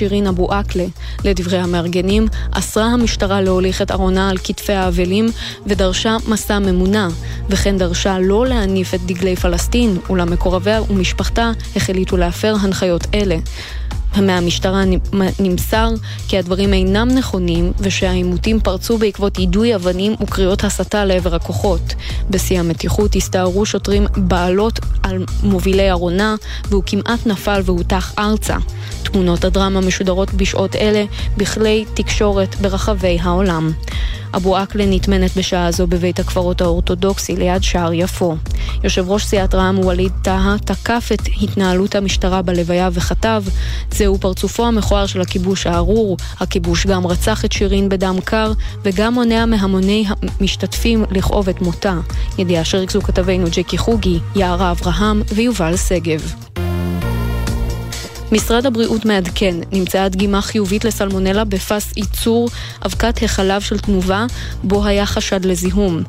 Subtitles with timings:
[0.00, 0.84] שירין אבו עקלה.
[1.24, 5.26] לדברי המארגנים, אסרה המשטרה להוליך את ארונה על כתפי האבלים
[5.66, 7.08] ודרשה מסע ממונה,
[7.48, 13.36] וכן דרשה לא להניף את דגלי פלסטין, אולם מקורביה ומשפחתה החליטו להפר הנחיות אלה.
[14.16, 14.82] מהמשטרה
[15.40, 15.90] נמסר
[16.28, 21.94] כי הדברים אינם נכונים ושהעימותים פרצו בעקבות יידוי אבנים וקריאות הסתה לעבר הכוחות.
[22.30, 26.34] בשיא המתיחות הסתערו שוטרים בעלות על מובילי ארונה
[26.68, 28.56] והוא כמעט נפל והוטח ארצה.
[29.02, 31.04] תמונות הדרמה משודרות בשעות אלה
[31.36, 33.72] בכלי תקשורת ברחבי העולם.
[34.36, 38.36] אבו עקלה נטמנת בשעה זו בבית הקברות האורתודוקסי ליד שער יפו.
[38.84, 43.42] יושב ראש סיעת רע"מ ווליד טאהא תקף את התנהלות המשטרה בלוויה וכתב
[43.90, 48.52] זהו פרצופו המכוער של הכיבוש הארור, הכיבוש גם רצח את שירין בדם קר
[48.82, 50.04] וגם מונע מהמוני
[50.40, 51.94] המשתתפים לכאוב את מותה.
[52.38, 56.34] ידיעה שריכזו כתבינו ג'קי חוגי, יערה אברהם ויובל שגב.
[58.32, 62.48] משרד הבריאות מעדכן, נמצאה דגימה חיובית לסלמונלה בפס ייצור
[62.86, 64.26] אבקת החלב של תנובה,
[64.62, 66.02] בו היה חשד לזיהום.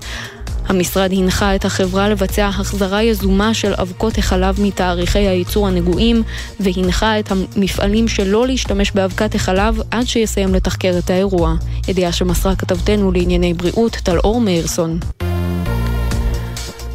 [0.67, 6.23] המשרד הנחה את החברה לבצע החזרה יזומה של אבקות החלב מתאריכי הייצור הנגועים,
[6.59, 11.55] והנחה את המפעלים שלא להשתמש באבקת החלב עד שיסיים לתחקר את האירוע.
[11.87, 14.99] ידיעה שמסרה כתבתנו לענייני בריאות, טל-אור מאירסון.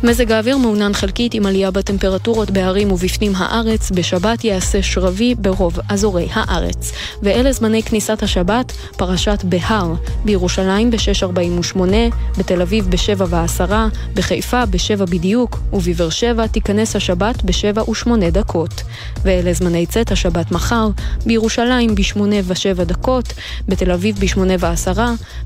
[0.02, 6.28] מזג האוויר מעונן חלקית עם עלייה בטמפרטורות בהרים ובפנים הארץ, בשבת ייעשה שרבי ברוב אזורי
[6.32, 6.92] הארץ.
[7.22, 11.78] ואלה זמני כניסת השבת, פרשת בהר, בירושלים ב-6.48,
[12.38, 13.72] בתל אביב ב-7 ו-10,
[14.14, 18.82] בחיפה ב-7 בדיוק, ובבאר שבע תיכנס השבת ב-7 ו-8 דקות.
[19.22, 20.88] ואלה זמני צאת השבת מחר,
[21.26, 23.32] בירושלים ב-8 ו-7 דקות,
[23.68, 24.98] בתל אביב ב-8 ו-10,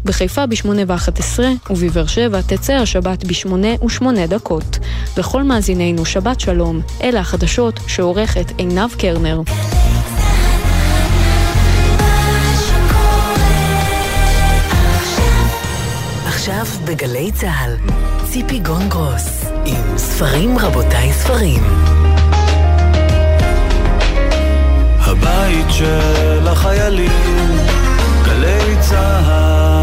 [0.05, 1.41] בחיפה ב-8 ו-11,
[1.71, 3.47] ובבאר שבע תצא השבת ב-8
[3.83, 4.40] ו-8 דקות.
[4.41, 4.79] דקות.
[5.17, 9.41] לכל מאזינינו שבת שלום, אלה החדשות שעורכת עינב קרנר.
[16.27, 17.77] עכשיו בגלי צה"ל,
[18.25, 21.63] ציפי גונגרוס, עם ספרים רבותיי ספרים.
[25.01, 27.11] הבית של החיילים,
[28.25, 29.80] גלי צה"ל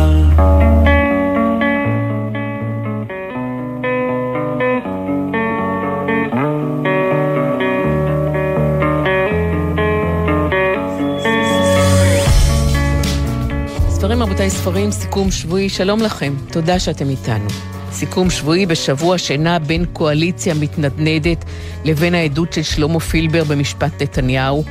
[14.38, 17.48] רבותיי, ספרים, סיכום שבועי, שלום לכם, תודה שאתם איתנו.
[17.92, 21.46] סיכום שבועי בשבוע שנע בין קואליציה מתנדנדת
[21.86, 24.64] לבין העדות של שלמה פילבר במשפט נתניהו,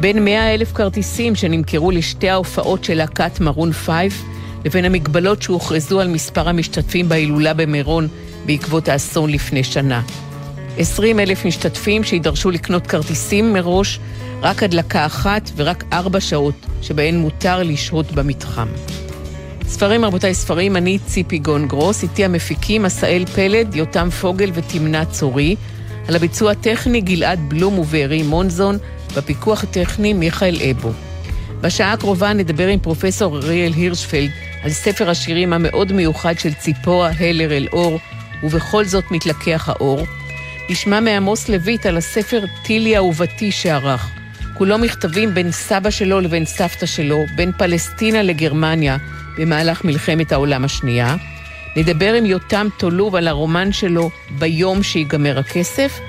[0.00, 4.22] בין מאה אלף כרטיסים שנמכרו לשתי ההופעות של להקת מרון פייף,
[4.64, 8.08] לבין המגבלות שהוכרזו על מספר המשתתפים בהילולה במירון
[8.46, 10.02] בעקבות האסון לפני שנה.
[10.78, 14.00] עשרים אלף משתתפים שידרשו לקנות כרטיסים מראש
[14.42, 18.68] רק הדלקה אחת ורק ארבע שעות שבהן מותר לשהות במתחם.
[19.72, 25.56] ספרים, רבותיי, ספרים, אני ציפי גון גרוס, איתי המפיקים עשאל פלד, יותם פוגל ותמנה צורי,
[26.08, 28.78] על הביצוע הטכני גלעד בלום ובארי מונזון,
[29.16, 30.92] בפיקוח הטכני מיכאל אבו.
[31.60, 34.30] בשעה הקרובה נדבר עם פרופסור אריאל הירשפלד
[34.62, 37.98] על ספר השירים המאוד מיוחד של ציפורה הלר אל אור,
[38.42, 40.06] ובכל זאת מתלקח האור.
[40.70, 44.10] נשמע מעמוס לויט על הספר טילי אהובתי שערך.
[44.54, 48.96] כולו מכתבים בין סבא שלו לבין סבתא שלו, בין פלסטינה לגרמניה,
[49.38, 51.16] במהלך מלחמת העולם השנייה.
[51.76, 56.00] נדבר עם יותם טולוב על הרומן שלו ביום שיגמר הכסף,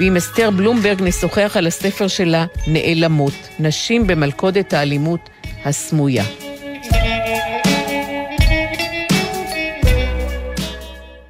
[0.00, 5.30] ועם אסתר בלומברג נשוחח על הספר שלה נעלמות, נשים במלכודת האלימות
[5.64, 6.24] הסמויה.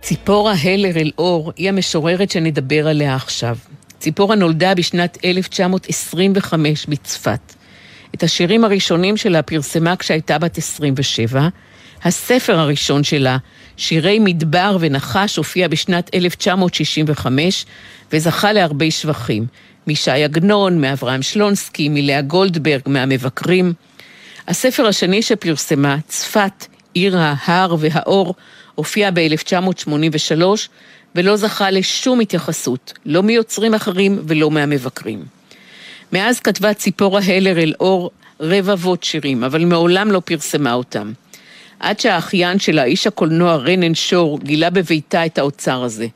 [0.01, 3.57] ציפורה הלר אל-אור היא המשוררת שנדבר עליה עכשיו.
[3.99, 7.54] ציפורה נולדה בשנת 1925 בצפת.
[8.15, 11.49] את השירים הראשונים שלה פרסמה כשהייתה בת 27.
[12.03, 13.37] הספר הראשון שלה,
[13.77, 17.67] שירי מדבר ונחש, הופיע בשנת 1965
[18.13, 19.47] וזכה להרבה שבחים.
[19.87, 23.73] משי עגנון, מאברהם שלונסקי, מלאה גולדברג, מהמבקרים.
[24.49, 28.35] הספר השני שפרסמה, צפת, עיר ההר והאור,
[28.75, 30.43] הופיע ב-1983
[31.15, 35.34] ולא זכה לשום התייחסות, לא מיוצרים אחרים ולא מהמבקרים.
[36.13, 38.11] מאז כתבה ציפורה הלר אל אור
[38.41, 41.13] רבבות שירים, אבל מעולם לא פרסמה אותם.
[41.81, 46.07] עד שהאחיין שלה, איש הקולנוע רנן שור, גילה בביתה את האוצר הזה.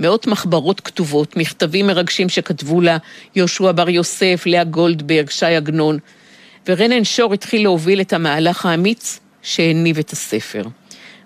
[0.00, 2.96] מאות מחברות כתובות, מכתבים מרגשים שכתבו לה
[3.36, 5.98] יהושע בר יוסף, לאה גולדברג, שי עגנון,
[6.68, 10.62] ורנן שור התחיל להוביל את המהלך האמיץ שהניב את הספר.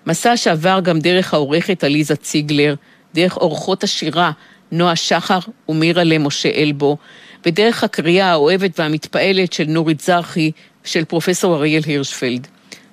[0.05, 2.75] מסע שעבר גם דרך העורכת עליזה ציגלר,
[3.15, 4.31] דרך אורחות השירה
[4.71, 5.39] נועה שחר
[5.69, 6.97] ומירה למשה אלבו,
[7.45, 10.51] ודרך הקריאה האוהבת והמתפעלת של נורית זרחי,
[10.83, 12.47] של פרופסור אריאל הירשפלד.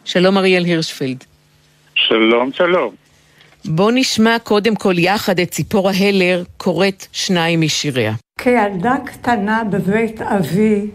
[0.05, 1.25] שלום אריאל הירשפלד.
[1.95, 2.95] שלום, שלום.
[3.65, 8.13] בוא נשמע קודם כל יחד את ציפורה הלר קוראת שניים משיריה.
[8.41, 10.87] כילדה קטנה בבית אבי,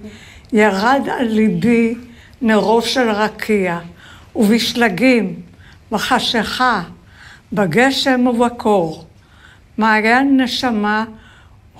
[0.54, 1.95] ירד על ליבי
[2.42, 3.80] נרו של רקיע,
[4.36, 5.36] ובשלגים,
[5.92, 6.81] בחשיכה,
[7.54, 9.06] בגשם ובקור.
[9.77, 11.06] מעיין נשמה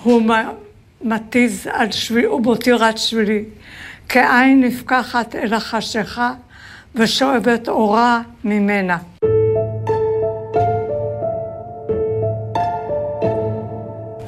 [0.02, 0.22] הוא
[1.02, 3.44] מתיז על שביל ובותירת שבילי,
[4.08, 6.32] כעין נפקחת אל החשיכה
[6.94, 8.98] ושואבת אורה ממנה.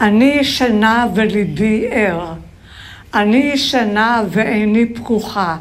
[0.00, 2.32] אני ישנה וליבי ער.
[3.15, 5.56] אני ישנה ועיני פקוחה.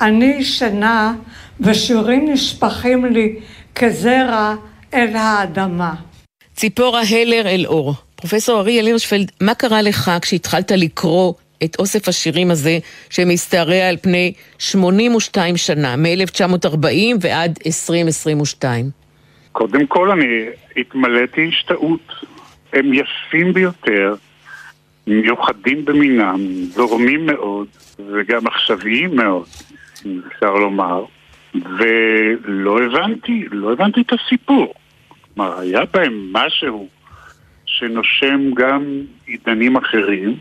[0.00, 1.14] אני ישנה
[1.60, 3.36] ושירים נשפכים לי
[3.74, 4.54] כזרע
[4.94, 5.94] אל האדמה.
[6.56, 7.94] ציפורה הלר אל אור.
[8.22, 11.34] פרופסור אריאל הירשפלד, מה קרה לך כשהתחלת לקרוא
[11.64, 12.78] את אוסף השירים הזה
[13.10, 18.90] שמשתרע על פני 82 שנה, מ-1940 ועד 2022?
[19.52, 20.46] קודם כל אני
[20.76, 22.12] התמלאתי השתאות.
[22.72, 24.14] הם יפים ביותר,
[25.06, 26.40] מיוחדים במינם,
[26.74, 27.66] זורמים מאוד,
[28.12, 29.46] וגם עכשוויים מאוד,
[30.06, 31.04] אם אפשר לומר,
[31.54, 34.74] ולא הבנתי, לא הבנתי את הסיפור.
[35.34, 36.88] כלומר, היה בהם משהו
[37.82, 38.82] שנושם גם
[39.26, 40.36] עידנים אחרים,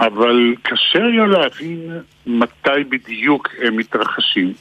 [0.00, 1.90] אבל קשה היה להבין
[2.26, 4.52] מתי בדיוק הם מתרחשים,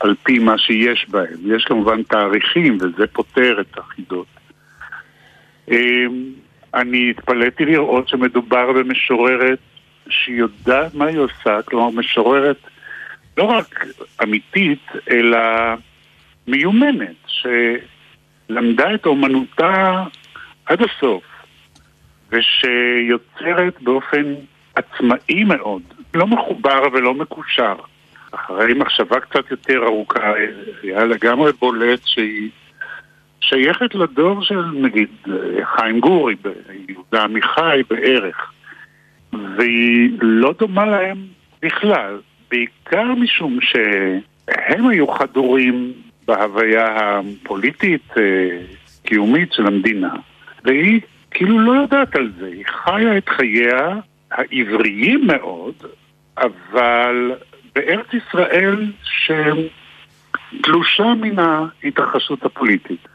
[0.00, 1.38] על פי מה שיש בהם.
[1.44, 4.26] יש כמובן תאריכים, וזה פותר את החידות.
[5.70, 6.24] אמ,
[6.74, 9.58] אני התפלאתי לראות שמדובר במשוררת
[10.08, 12.56] שיודעת מה היא עושה, כלומר משוררת
[13.36, 13.84] לא רק
[14.22, 15.38] אמיתית, אלא
[16.48, 20.04] מיומנת, שלמדה את אומנותה
[20.70, 21.22] עד הסוף,
[22.30, 24.34] ושיוצרת באופן
[24.74, 25.82] עצמאי מאוד,
[26.14, 27.74] לא מחובר ולא מקושר.
[28.30, 30.32] אחרי מחשבה קצת יותר ארוכה,
[30.82, 32.50] היה לגמרי בולט שהיא
[33.40, 35.08] שייכת לדור של נגיד
[35.64, 36.36] חיים גורי,
[36.88, 38.52] יהודה עמיחי בערך,
[39.32, 41.18] והיא לא דומה להם
[41.62, 42.20] בכלל,
[42.50, 45.92] בעיקר משום שהם היו חדורים
[46.26, 48.58] בהוויה הפוליטית, אה,
[49.02, 50.14] קיומית של המדינה,
[50.64, 53.96] והיא כאילו לא יודעת על זה, היא חיה את חייה
[54.30, 55.74] העבריים מאוד,
[56.38, 57.32] אבל
[57.74, 58.92] בארץ ישראל
[60.52, 63.08] שתלושה מן ההתרחשות הפוליטית.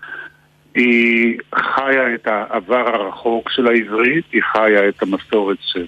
[0.75, 5.85] היא חיה את העבר הרחוק של העברית, היא חיה את המסורת של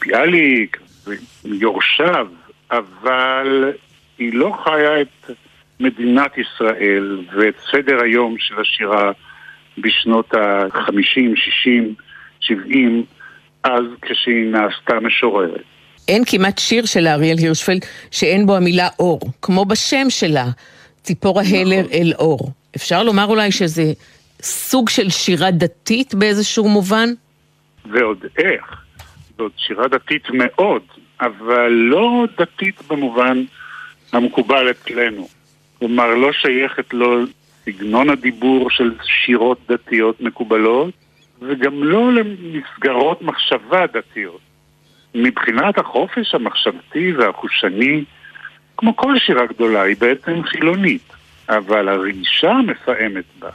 [0.00, 0.80] ביאליק
[1.44, 2.28] ויורשיו,
[2.70, 3.72] אבל
[4.18, 5.30] היא לא חיה את
[5.80, 9.12] מדינת ישראל ואת סדר היום של השירה
[9.78, 11.94] בשנות ה-50, 60,
[12.40, 13.04] 70,
[13.64, 15.62] אז כשהיא נעשתה משוררת.
[16.08, 20.46] אין כמעט שיר של אריאל הירשפלד שאין בו המילה אור, כמו בשם שלה,
[21.02, 21.54] ציפורה נכון.
[21.58, 22.50] הלר אל אור.
[22.76, 23.92] אפשר לומר אולי שזה
[24.42, 27.08] סוג של שירה דתית באיזשהו מובן?
[27.90, 28.82] ועוד איך.
[29.38, 30.82] זאת שירה דתית מאוד,
[31.20, 33.44] אבל לא דתית במובן
[34.12, 35.28] המקובל אצלנו.
[35.78, 37.24] כלומר, לא שייכת לו
[37.64, 40.94] סגנון הדיבור של שירות דתיות מקובלות,
[41.40, 44.40] וגם לא למסגרות מחשבה דתיות.
[45.14, 48.04] מבחינת החופש המחשבתי והחושני,
[48.76, 51.12] כמו כל שירה גדולה, היא בעצם חילונית.
[51.48, 53.50] אבל הרגישה המפעמת בה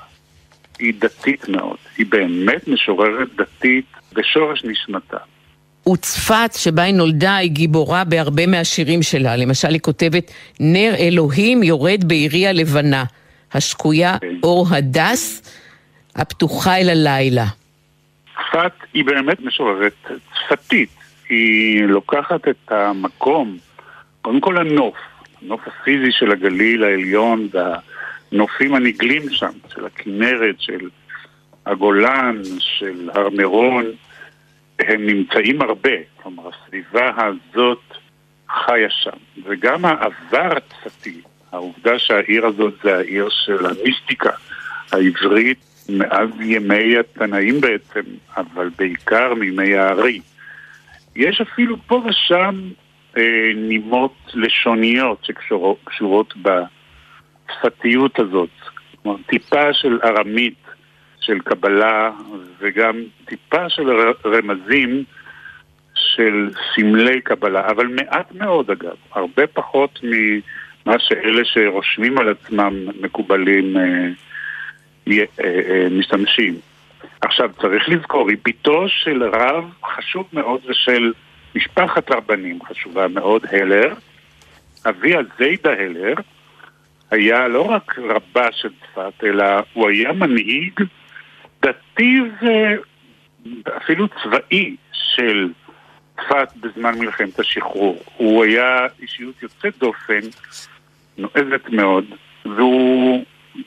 [0.79, 1.77] היא דתית מאוד.
[1.97, 5.17] היא באמת משוררת דתית בשורש נשמתה.
[5.93, 9.35] וצפת, שבה היא נולדה, היא גיבורה בהרבה מהשירים שלה.
[9.35, 13.03] למשל, היא כותבת, נר אלוהים יורד בעירי הלבנה,
[13.53, 14.17] השקויה.
[14.21, 14.35] כן.
[14.43, 15.41] אור הדס,
[16.15, 17.45] הפתוחה אל הלילה.
[18.33, 20.89] צפת היא באמת משוררת צפתית.
[21.29, 23.57] היא לוקחת את המקום,
[24.21, 24.97] קודם כל הנוף,
[25.41, 30.89] הנוף הפיזי של הגליל העליון והנופים הנגלים שם, של הכנרת, של
[31.65, 33.85] הגולן, של הר מירון,
[34.79, 35.91] הם נמצאים הרבה.
[36.23, 37.81] כלומר, הסביבה הזאת
[38.49, 39.43] חיה שם.
[39.45, 44.31] וגם העבר הצפתי, העובדה שהעיר הזאת זה העיר של המיסטיקה
[44.91, 48.01] העברית מאז ימי התנאים בעצם,
[48.37, 50.21] אבל בעיקר מימי הארי.
[51.15, 52.61] יש אפילו פה ושם
[53.17, 53.21] אה,
[53.55, 58.49] נימות לשוניות שקשורות בשפתיות הזאת.
[59.03, 60.67] כלומר, טיפה של ארמית,
[61.19, 62.11] של קבלה,
[62.59, 63.89] וגם טיפה של
[64.25, 65.03] רמזים
[65.95, 69.99] של סמלי קבלה, אבל מעט מאוד אגב, הרבה פחות
[70.87, 74.07] ממה שאלה שרושמים על עצמם מקובלים אה,
[75.07, 76.59] אה, אה, משתמשים.
[77.21, 81.13] עכשיו, צריך לזכור, היא בתו של רב חשוב מאוד ושל
[81.55, 83.93] משפחת רבנים חשובה מאוד, הלר.
[84.85, 86.13] אביה זיידה הלר
[87.11, 90.79] היה לא רק רבה של צפת, אלא הוא היה מנהיג
[91.61, 92.19] דתי
[93.65, 95.49] ואפילו צבאי של
[96.15, 98.03] צפת בזמן מלחמת השחרור.
[98.17, 100.19] הוא היה אישיות יוצאת דופן,
[101.17, 102.05] נועזת מאוד,
[102.45, 103.25] והוא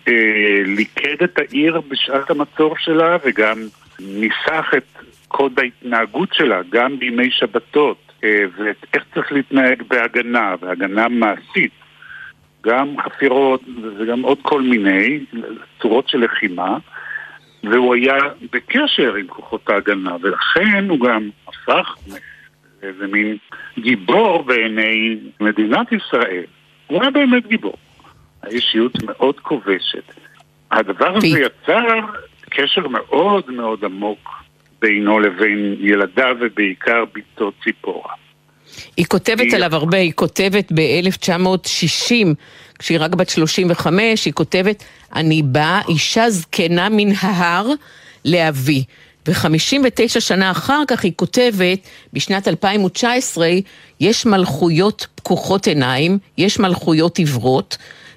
[0.09, 3.59] אה, ליכד את העיר בשעת המצור שלה וגם
[4.00, 11.71] ניסח את קוד ההתנהגות שלה, גם בימי שבתות, אה, ואיך צריך להתנהג בהגנה, בהגנה מעשית.
[12.62, 13.62] גם חפירות
[13.99, 15.25] וגם עוד כל מיני
[15.83, 16.78] צורות של לחימה,
[17.64, 18.16] והוא היה
[18.52, 21.97] בקשר עם כוחות ההגנה, ולכן הוא גם הפך
[22.83, 23.37] איזה מין
[23.78, 26.45] גיבור בעיני מדינת ישראל.
[26.90, 27.76] הוא היה באמת גיבור.
[28.42, 30.12] האישיות מאוד כובשת.
[30.70, 31.85] הדבר הזה יצר
[32.50, 34.28] קשר מאוד מאוד עמוק
[34.80, 38.14] בינו לבין ילדיו ובעיקר בתו ציפורה.
[38.97, 39.54] היא כותבת היא...
[39.54, 42.26] עליו הרבה, היא כותבת ב-1960,
[42.78, 47.66] כשהיא רק בת 35, היא כותבת, אני באה אישה זקנה מן ההר
[48.25, 48.85] לאבי.
[49.29, 51.79] ו-59 שנה אחר כך היא כותבת,
[52.12, 53.50] בשנת 2019,
[54.00, 57.77] יש מלכויות פקוחות עיניים, יש מלכויות עיוורות,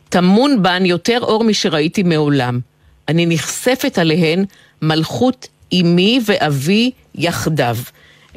[0.10, 2.60] טמון בן יותר אור משראיתי מעולם.
[3.08, 4.46] אני נחשפת עליהן
[4.82, 7.78] מלכות אמי ואבי יחדיו.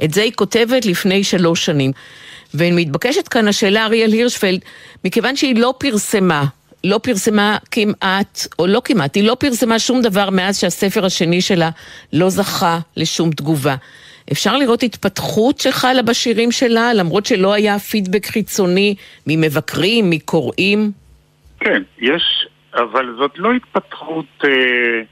[0.04, 1.92] את זה היא כותבת לפני שלוש שנים.
[2.54, 4.60] ומתבקשת כאן השאלה אריאל הירשפלד,
[5.04, 6.44] מכיוון שהיא לא פרסמה,
[6.84, 11.70] לא פרסמה כמעט, או לא כמעט, היא לא פרסמה שום דבר מאז שהספר השני שלה
[12.12, 13.74] לא זכה לשום תגובה.
[14.32, 18.94] אפשר לראות התפתחות שחלה בשירים שלה, למרות שלא היה פידבק חיצוני
[19.26, 20.90] ממבקרים, מקוראים?
[21.60, 25.02] כן, יש, אבל זאת לא התפתחות אה,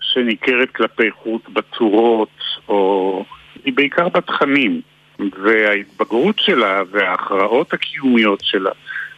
[0.00, 2.28] שניכרת כלפי חוץ בצורות,
[2.68, 3.24] או...
[3.64, 4.80] היא בעיקר בתכנים,
[5.18, 8.70] וההתבגרות שלה וההכרעות הקיומיות שלה.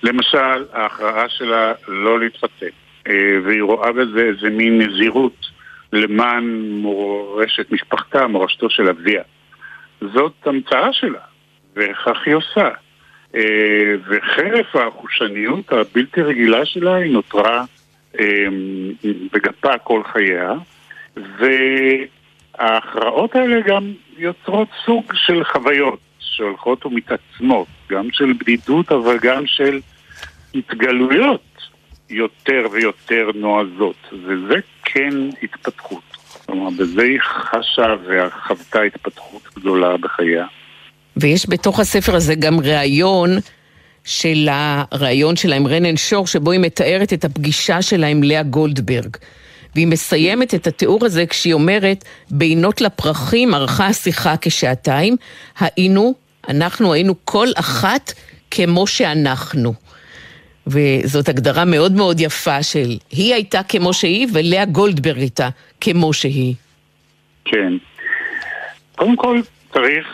[0.02, 2.66] למשל, ההכרעה שלה לא להתחתן,
[3.08, 3.12] אה,
[3.44, 5.46] והיא רואה בזה איזה מין נזירות
[5.92, 9.22] למען מורשת משפחתה, מורשתו של אביה.
[10.00, 11.20] זאת המצאה שלה,
[11.76, 12.68] וכך היא עושה.
[13.34, 17.64] אה, וחרף החושניות הבלתי רגילה שלה היא נותרה
[18.20, 18.46] אה,
[19.32, 20.52] בגפה כל חייה,
[22.58, 26.05] וההכרעות האלה גם יוצרות סוג של חוויות
[26.36, 29.80] שהולכות ומתעצמות, גם של בדידות אבל גם של
[30.54, 31.40] התגלויות
[32.10, 36.02] יותר ויותר נועזות, וזה כן התפתחות.
[36.46, 40.46] כלומר, בזה היא חשה וחוותה התפתחות גדולה בחייה.
[41.16, 43.30] ויש בתוך הספר הזה גם ראיון
[44.04, 49.16] של הראיון שלה עם רנן שור, שבו היא מתארת את הפגישה שלה עם לאה גולדברג.
[49.74, 55.16] והיא מסיימת את התיאור הזה כשהיא אומרת, בינות לפרחים ערכה השיחה כשעתיים,
[55.60, 56.14] היינו,
[56.48, 58.12] אנחנו היינו כל אחת
[58.50, 59.74] כמו שאנחנו.
[60.66, 65.48] וזאת הגדרה מאוד מאוד יפה של היא הייתה כמו שהיא ולאה גולדברג הייתה
[65.80, 66.54] כמו שהיא.
[67.44, 67.72] כן.
[68.96, 69.40] קודם כל
[69.72, 70.06] צריך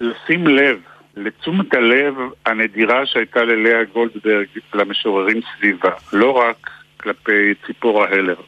[0.00, 0.78] לשים לב
[1.16, 2.14] לתשומת הלב
[2.46, 8.40] הנדירה שהייתה ללאה גולדברג למשוררים סביבה, לא רק כלפי ציפורה הלר,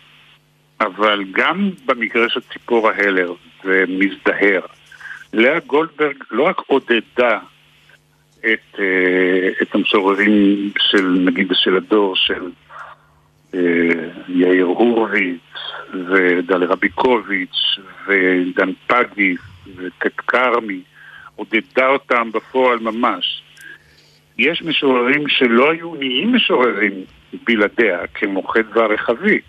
[0.81, 3.33] אבל גם במקרה של ציפורה הלר
[3.65, 4.61] זה מזדהר.
[5.33, 7.39] לאה גולדברג לא רק עודדה
[8.41, 12.51] את, אה, את המשוררים של, נגיד, של הדור של
[13.55, 13.61] אה,
[14.29, 15.41] יאיר הורוביץ
[15.93, 19.37] ודלי רביקוביץ' ודן פגי
[19.77, 20.81] וטט כרמי,
[21.37, 23.43] עודדה אותם בפועל ממש.
[24.39, 26.93] יש משוררים שלא היו נהיים משוררים
[27.47, 29.41] בלעדיה, כמו חדווה רחבי.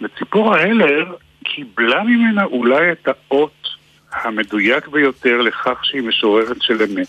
[0.00, 1.14] וציפורה הלר
[1.44, 3.75] קיבלה ממנה אולי את האות
[4.22, 7.08] המדויק ביותר לכך שהיא משוררת של אמת.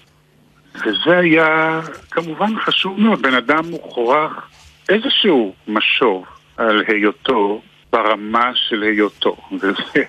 [0.75, 3.21] וזה היה כמובן חשוב מאוד.
[3.21, 4.49] בן אדם מוכרח
[4.89, 6.25] איזשהו משוב
[6.57, 7.61] על היותו
[7.91, 9.37] ברמה של היותו.
[9.61, 10.03] וזה,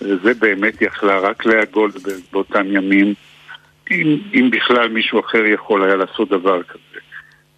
[0.00, 3.14] וזה באמת יכלה רק לאה גולדברג באותם ימים,
[3.90, 7.00] אם, אם בכלל מישהו אחר יכול היה לעשות דבר כזה.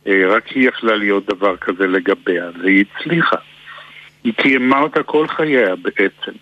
[0.06, 3.36] אה, רק היא יכלה להיות דבר כזה לגביה, והיא הצליחה.
[4.24, 6.32] היא קיימה אותה כל חייה בעצם,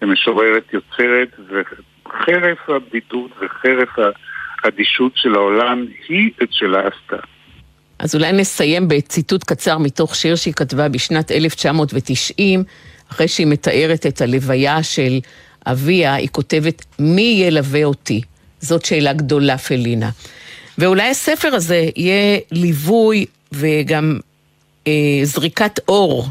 [0.00, 4.14] כמשוררת יוצרת, וחרף הבדידות וחרף.
[4.64, 7.16] האדישות של העולם היא את שלה עשתה.
[7.98, 12.64] אז אולי נסיים בציטוט קצר מתוך שיר שהיא כתבה בשנת 1990,
[13.12, 15.18] אחרי שהיא מתארת את הלוויה של
[15.66, 18.20] אביה, היא כותבת, מי ילווה אותי?
[18.60, 20.10] זאת שאלה גדולה, פלינה.
[20.78, 24.18] ואולי הספר הזה יהיה ליווי וגם
[24.86, 26.28] אה, זריקת אור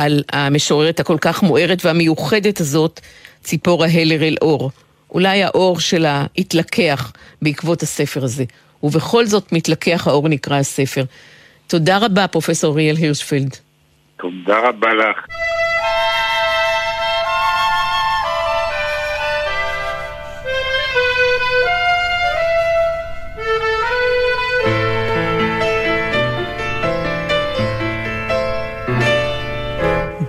[0.00, 3.00] על המשוררת הכל כך מוארת והמיוחדת הזאת,
[3.42, 4.70] ציפורה הלר אל אור.
[5.10, 8.44] אולי האור שלה התלקח בעקבות הספר הזה,
[8.82, 11.04] ובכל זאת מתלקח האור נקרא הספר.
[11.66, 13.56] תודה רבה, פרופסור אריאל הירשפלד.
[14.16, 15.16] תודה רבה לך.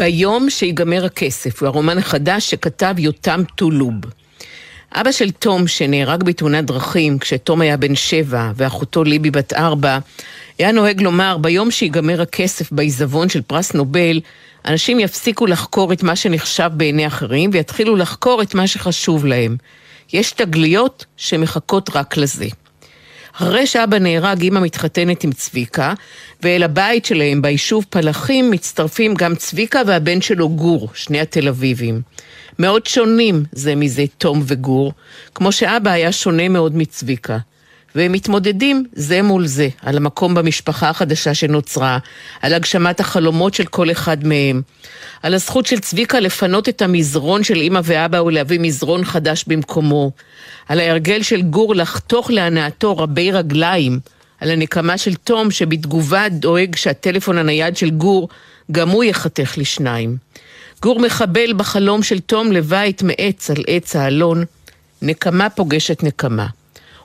[0.01, 3.93] ביום שיגמר הכסף, הוא הרומן החדש שכתב יותם טולוב.
[4.93, 9.97] אבא של תום, שנהרג בתאונת דרכים כשתום היה בן שבע ואחותו ליבי בת ארבע,
[10.59, 14.19] היה נוהג לומר, ביום שיגמר הכסף בעיזבון של פרס נובל,
[14.65, 19.57] אנשים יפסיקו לחקור את מה שנחשב בעיני אחרים ויתחילו לחקור את מה שחשוב להם.
[20.13, 22.47] יש תגליות שמחכות רק לזה.
[23.33, 25.93] אחרי שאבא נהרג, אמא מתחתנת עם צביקה,
[26.43, 32.01] ואל הבית שלהם ביישוב פלחים מצטרפים גם צביקה והבן שלו גור, שני התל אביבים.
[32.59, 34.93] מאוד שונים זה מזה תום וגור,
[35.35, 37.37] כמו שאבא היה שונה מאוד מצביקה.
[37.95, 41.97] והם מתמודדים זה מול זה, על המקום במשפחה החדשה שנוצרה,
[42.41, 44.61] על הגשמת החלומות של כל אחד מהם,
[45.23, 50.11] על הזכות של צביקה לפנות את המזרון של אמא ואבא ולהביא מזרון חדש במקומו,
[50.67, 53.99] על ההרגל של גור לחתוך להנאתו רבי רגליים,
[54.39, 58.29] על הנקמה של תום שבתגובה דואג שהטלפון הנייד של גור
[58.71, 60.17] גם הוא ייחתך לשניים.
[60.81, 64.43] גור מחבל בחלום של תום לבית מעץ על עץ האלון,
[65.01, 66.47] נקמה פוגשת נקמה.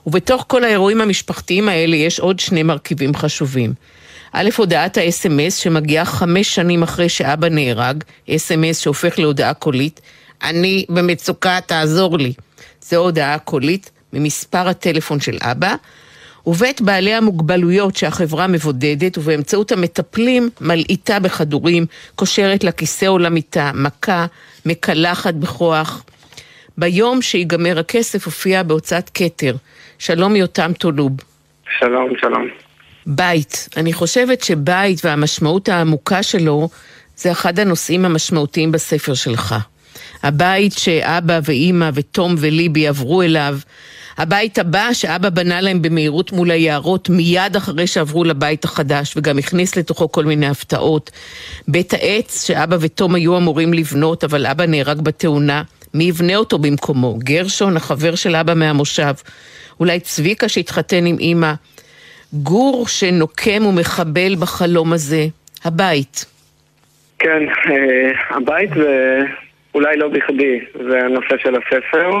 [0.07, 3.73] ובתוך כל האירועים המשפחתיים האלה יש עוד שני מרכיבים חשובים.
[4.31, 10.01] א', הודעת ה-SMS שמגיעה חמש שנים אחרי שאבא נהרג, SMS שהופך להודעה קולית,
[10.43, 12.33] אני במצוקה, תעזור לי.
[12.81, 15.75] זו הודעה קולית ממספר הטלפון של אבא,
[16.45, 21.85] ובית בעלי המוגבלויות שהחברה מבודדת ובאמצעות המטפלים מלעיטה בכדורים,
[22.15, 24.25] קושרת לכיסא או למיטה, מכה,
[24.65, 26.03] מקלחת בכוח.
[26.77, 29.55] ביום שיגמר הכסף הופיע בהוצאת כתר.
[29.99, 31.11] שלום יותם טולוב.
[31.79, 32.47] שלום, שלום.
[33.05, 33.69] בית.
[33.77, 36.69] אני חושבת שבית והמשמעות העמוקה שלו
[37.15, 39.55] זה אחד הנושאים המשמעותיים בספר שלך.
[40.23, 43.57] הבית שאבא ואימא ותום וליבי עברו אליו,
[44.17, 49.75] הבית הבא שאבא בנה להם במהירות מול היערות מיד אחרי שעברו לבית החדש וגם הכניס
[49.75, 51.11] לתוכו כל מיני הפתעות.
[51.67, 55.63] בית העץ שאבא ותום היו אמורים לבנות אבל אבא נהרג בתאונה.
[55.93, 57.15] מי יבנה אותו במקומו?
[57.17, 59.13] גרשון, החבר של אבא מהמושב.
[59.79, 61.53] אולי צביקה שהתחתן עם אימא.
[62.33, 65.25] גור שנוקם ומחבל בחלום הזה.
[65.65, 66.25] הבית.
[67.19, 69.19] כן, אה, הבית זה
[69.75, 72.11] אולי לא בכדי, זה הנושא של הספר.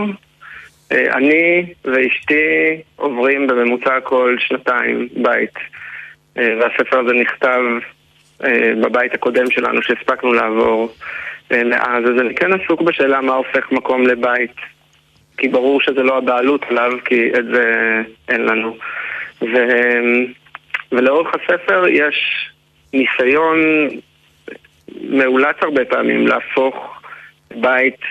[0.91, 5.55] אה, אני ואשתי עוברים בממוצע כל שנתיים בית.
[6.37, 7.59] אה, והספר הזה נכתב
[8.81, 10.93] בבית הקודם שלנו שהספקנו לעבור
[11.51, 12.03] מאז.
[12.03, 14.55] אז אני כן עסוק בשאלה מה הופך מקום לבית.
[15.37, 18.77] כי ברור שזה לא הבעלות עליו, כי את זה אין לנו.
[19.41, 19.55] ו...
[20.91, 22.49] ולאורך הספר יש
[22.93, 23.57] ניסיון
[25.09, 27.01] מאולץ הרבה פעמים להפוך
[27.55, 28.01] בית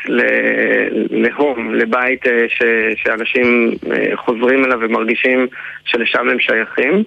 [1.11, 2.62] להום, לבית אה, ש...
[2.96, 5.46] שאנשים אה, חוזרים אליו ומרגישים
[5.85, 7.05] שלשם הם שייכים.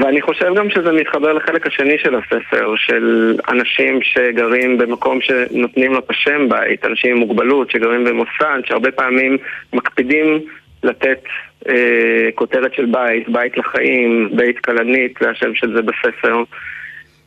[0.00, 5.98] ואני חושב גם שזה מתחבר לחלק השני של הספר, של אנשים שגרים במקום שנותנים לו
[5.98, 9.38] את השם בית, אנשים עם מוגבלות שגרים במוסד, שהרבה פעמים
[9.72, 10.40] מקפידים
[10.82, 11.22] לתת
[11.68, 16.42] אה, כותרת של בית, בית לחיים, בית כלנית, זה השם של זה בספר,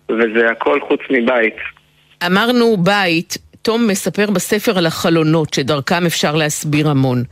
[0.09, 1.55] וזה הכל חוץ מבית.
[2.25, 7.23] אמרנו בית, תום מספר בספר על החלונות, שדרכם אפשר להסביר המון.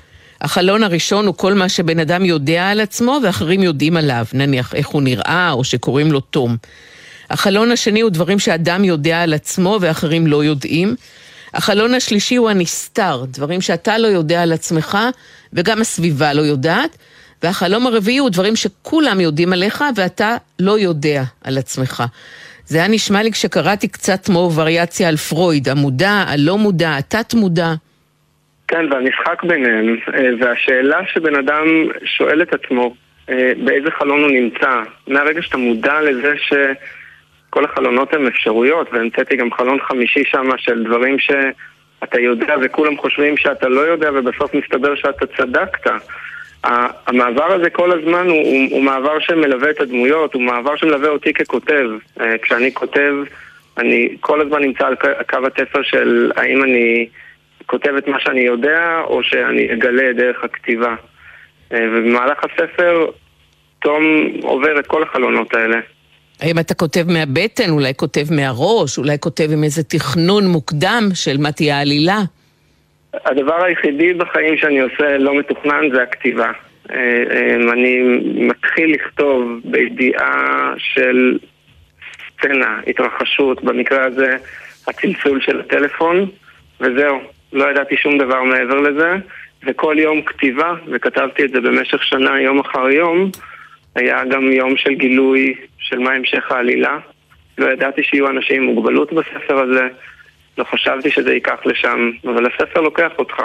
[0.42, 4.88] החלון הראשון הוא כל מה שבן אדם יודע על עצמו ואחרים יודעים עליו, נניח איך
[4.88, 6.58] הוא נראה או שקוראים לו תום.
[7.30, 10.96] החלון השני הוא דברים שאדם יודע על עצמו ואחרים לא יודעים.
[11.54, 14.98] החלון השלישי הוא הנסתר, דברים שאתה לא יודע על עצמך
[15.54, 16.98] וגם הסביבה לא יודעת.
[17.44, 22.04] והחלום הרביעי הוא דברים שכולם יודעים עליך ואתה לא יודע על עצמך.
[22.68, 27.74] זה היה נשמע לי כשקראתי קצת כמו וריאציה על פרויד, המודע, הלא מודע, התת-מודע.
[28.68, 31.66] כן, והמשחק ביניהם, אה, והשאלה שבן אדם
[32.06, 32.96] שואל את עצמו,
[33.30, 39.54] אה, באיזה חלון הוא נמצא, מהרגע שאתה מודע לזה שכל החלונות הם אפשרויות, והמצאתי גם
[39.54, 45.26] חלון חמישי שם של דברים שאתה יודע וכולם חושבים שאתה לא יודע ובסוף מסתבר שאתה
[45.38, 45.92] צדקת.
[47.08, 51.34] המעבר הזה כל הזמן הוא, הוא, הוא מעבר שמלווה את הדמויות, הוא מעבר שמלווה אותי
[51.34, 51.90] ככותב.
[52.22, 53.14] אה, כשאני כותב,
[53.78, 54.96] אני כל הזמן נמצא על
[55.30, 57.08] קו התפר של האם אני...
[57.66, 60.96] כותב את מה שאני יודע, או שאני אגלה דרך הכתיבה.
[61.74, 63.06] אה, ובמהלך הספר,
[63.80, 64.04] תום
[64.42, 65.80] עובר את כל החלונות האלה.
[66.42, 71.52] האם אתה כותב מהבטן, אולי כותב מהראש, אולי כותב עם איזה תכנון מוקדם של מה
[71.52, 72.18] תהיה העלילה?
[73.26, 76.52] הדבר היחידי בחיים שאני עושה לא מתוכנן זה הכתיבה.
[76.92, 76.96] אה,
[77.32, 78.02] אה, אני
[78.36, 81.38] מתחיל לכתוב בידיעה של
[82.38, 84.38] סצנה, התרחשות, במקרה הזה
[84.88, 86.26] הצלצול של הטלפון,
[86.80, 87.20] וזהו,
[87.54, 89.16] לא ידעתי שום דבר מעבר לזה,
[89.64, 93.30] וכל יום כתיבה, וכתבתי את זה במשך שנה, יום אחר יום,
[93.96, 96.98] היה גם יום של גילוי של מה המשך העלילה.
[97.58, 99.88] לא ידעתי שיהיו אנשים עם מוגבלות בספר הזה,
[100.58, 103.44] לא חשבתי שזה ייקח לשם, אבל הספר לוקח אותך.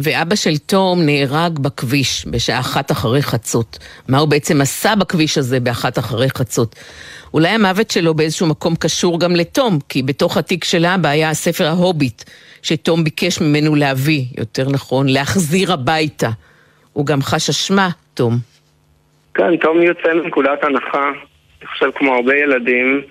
[0.00, 3.78] ואבא של תום נהרג בכביש בשעה אחת אחרי חצות.
[4.08, 6.76] מה הוא בעצם עשה בכביש הזה באחת אחרי חצות?
[7.34, 11.64] אולי המוות שלו באיזשהו מקום קשור גם לתום, כי בתוך התיק של אבא היה הספר
[11.64, 12.22] ההוביט,
[12.62, 16.30] שתום ביקש ממנו להביא, יותר נכון, להחזיר הביתה.
[16.92, 18.38] הוא גם חש אשמה, תום.
[19.34, 21.10] כן, תום יוצא מנקודת הנחה,
[21.60, 23.02] אני חושב כמו הרבה ילדים,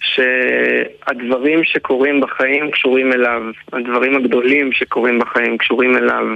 [0.00, 6.26] שהדברים שקורים בחיים קשורים אליו, הדברים הגדולים שקורים בחיים קשורים אליו,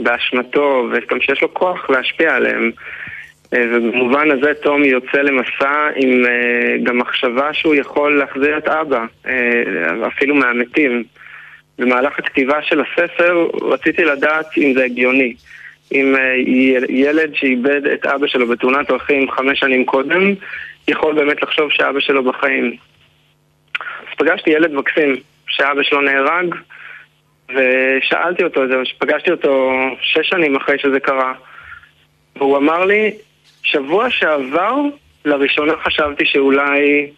[0.00, 2.70] באשמתו, וגם שיש לו כוח להשפיע עליהם.
[3.54, 9.04] אה, ובמובן הזה תום יוצא למסע עם אה, גם מחשבה שהוא יכול להחזיר את אבא,
[9.26, 11.04] אה, אפילו מהמתים.
[11.78, 15.34] במהלך הכתיבה של הספר רציתי לדעת אם זה הגיוני.
[15.92, 16.14] אם
[16.88, 20.34] ילד שאיבד את אבא שלו בתאונת דרכים חמש שנים קודם,
[20.88, 22.76] יכול באמת לחשוב שאבא שלו בחיים.
[24.20, 26.54] פגשתי ילד מקסים שאבא שלו נהרג,
[27.48, 31.32] ושאלתי אותו זה, פגשתי אותו שש שנים אחרי שזה קרה.
[32.36, 33.10] והוא אמר לי,
[33.62, 34.74] שבוע שעבר,
[35.24, 37.10] לראשונה חשבתי שאולי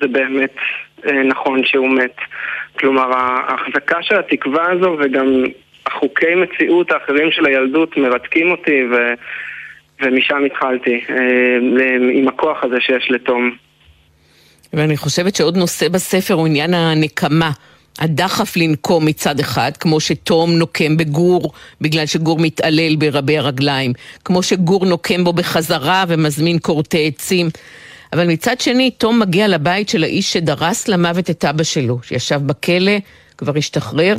[0.00, 0.54] זה באמת
[1.06, 2.16] אה, נכון שהוא מת.
[2.78, 5.44] כלומר, ההחזקה של התקווה הזו וגם
[5.86, 9.14] החוקי מציאות האחרים של הילדות מרתקים אותי ו...
[10.02, 13.56] ומשם התחלתי, אה, עם הכוח הזה שיש לתום.
[14.72, 17.50] ואני חושבת שעוד נושא בספר הוא עניין הנקמה.
[17.98, 23.92] הדחף לנקום מצד אחד, כמו שתום נוקם בגור בגלל שגור מתעלל ברבי הרגליים,
[24.24, 27.50] כמו שגור נוקם בו בחזרה ומזמין כורתי עצים.
[28.12, 32.92] אבל מצד שני, תום מגיע לבית של האיש שדרס למוות את אבא שלו, שישב בכלא,
[33.38, 34.16] כבר השתחרר,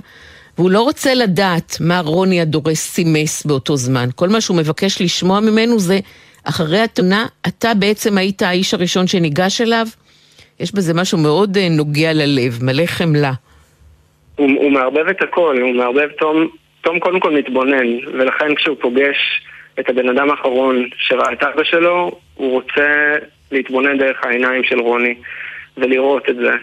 [0.58, 4.10] והוא לא רוצה לדעת מה רוני הדורס סימס באותו זמן.
[4.16, 6.00] כל מה שהוא מבקש לשמוע ממנו זה,
[6.44, 9.88] אחרי התאונה, אתה בעצם היית האיש הראשון שניגש אליו?
[10.60, 13.32] יש בזה משהו מאוד אה, נוגע ללב, מלא חמלה.
[14.36, 16.48] הוא, הוא מערבב את הכל, הוא מערבב תום,
[16.82, 19.18] תום קודם כל מתבונן, ולכן כשהוא פוגש
[19.80, 23.16] את הבן אדם האחרון שראה את אבא שלו, הוא רוצה
[23.52, 25.16] להתבונן דרך העיניים של רוני
[25.78, 26.54] ולראות את זה.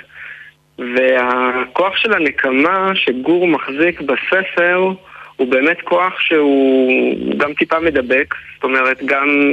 [0.79, 4.93] והכוח של הנקמה שגור מחזיק בספר
[5.37, 9.53] הוא באמת כוח שהוא גם טיפה מדבק, זאת אומרת גם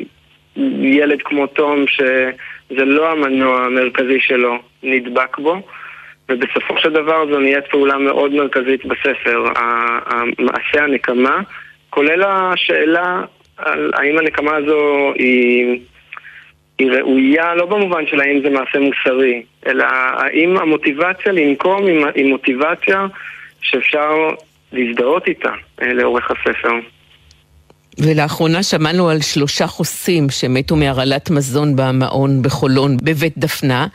[0.82, 1.86] ילד כמו תום
[2.70, 5.62] שזה לא המנוע המרכזי שלו נדבק בו
[6.30, 9.44] ובסופו של דבר זו נהיית פעולה מאוד מרכזית בספר,
[10.40, 11.40] מעשה הנקמה,
[11.90, 13.22] כולל השאלה
[13.58, 15.80] על האם הנקמה הזו היא,
[16.80, 23.06] היא ראויה, לא במובן של האם זה מעשה מוסרי, אלא האם המוטיבציה לנקום היא מוטיבציה
[23.62, 24.30] שאפשר
[24.72, 25.52] להזדהות איתה
[25.82, 26.74] אה, לאורך הספר.
[28.00, 33.88] ולאחרונה שמענו על שלושה חוסים שמתו מהרעלת מזון במעון בחולון בבית דפנה.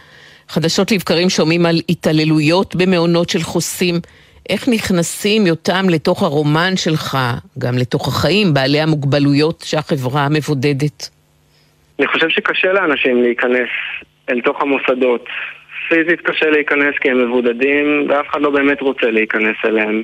[0.48, 3.94] חדשות לבקרים שומעים על התעללויות במעונות של חוסים.
[4.50, 7.18] איך נכנסים יותם לתוך הרומן שלך,
[7.58, 11.08] גם לתוך החיים, בעלי המוגבלויות שהחברה מבודדת?
[11.98, 13.68] אני חושב שקשה לאנשים להיכנס
[14.30, 15.26] אל תוך המוסדות.
[15.88, 20.02] פיזית קשה להיכנס כי הם מבודדים, ואף אחד לא באמת רוצה להיכנס אליהם.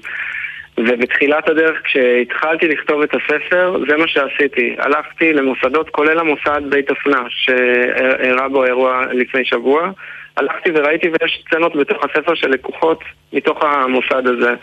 [0.86, 4.76] ובתחילת הדרך, כשהתחלתי לכתוב את הספר, זה מה שעשיתי.
[4.78, 9.90] הלכתי למוסדות, כולל המוסד בית אפנה, שאירע בו אירוע לפני שבוע.
[10.36, 13.00] הלכתי וראיתי ויש סצנות בתוך הספר של לקוחות
[13.32, 14.54] מתוך המוסד הזה.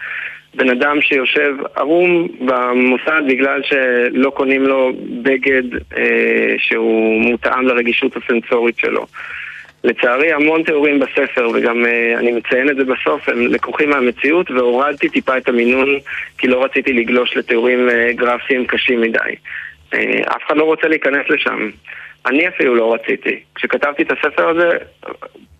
[0.55, 5.63] בן אדם שיושב ערום במוסד בגלל שלא קונים לו בגד
[5.97, 9.05] אה, שהוא מותאם לרגישות הסנסורית שלו.
[9.85, 15.09] לצערי המון תיאורים בספר, וגם uh, אני מציין את זה בסוף, הם לקוחים מהמציאות, והורדתי
[15.09, 15.99] טיפה את המינון,
[16.37, 19.19] כי לא רציתי לגלוש לתיאורים uh, גרפיים קשים מדי.
[19.91, 21.69] Uh, אף אחד לא רוצה להיכנס לשם.
[22.25, 23.39] אני אפילו לא רציתי.
[23.55, 24.77] כשכתבתי את הספר הזה,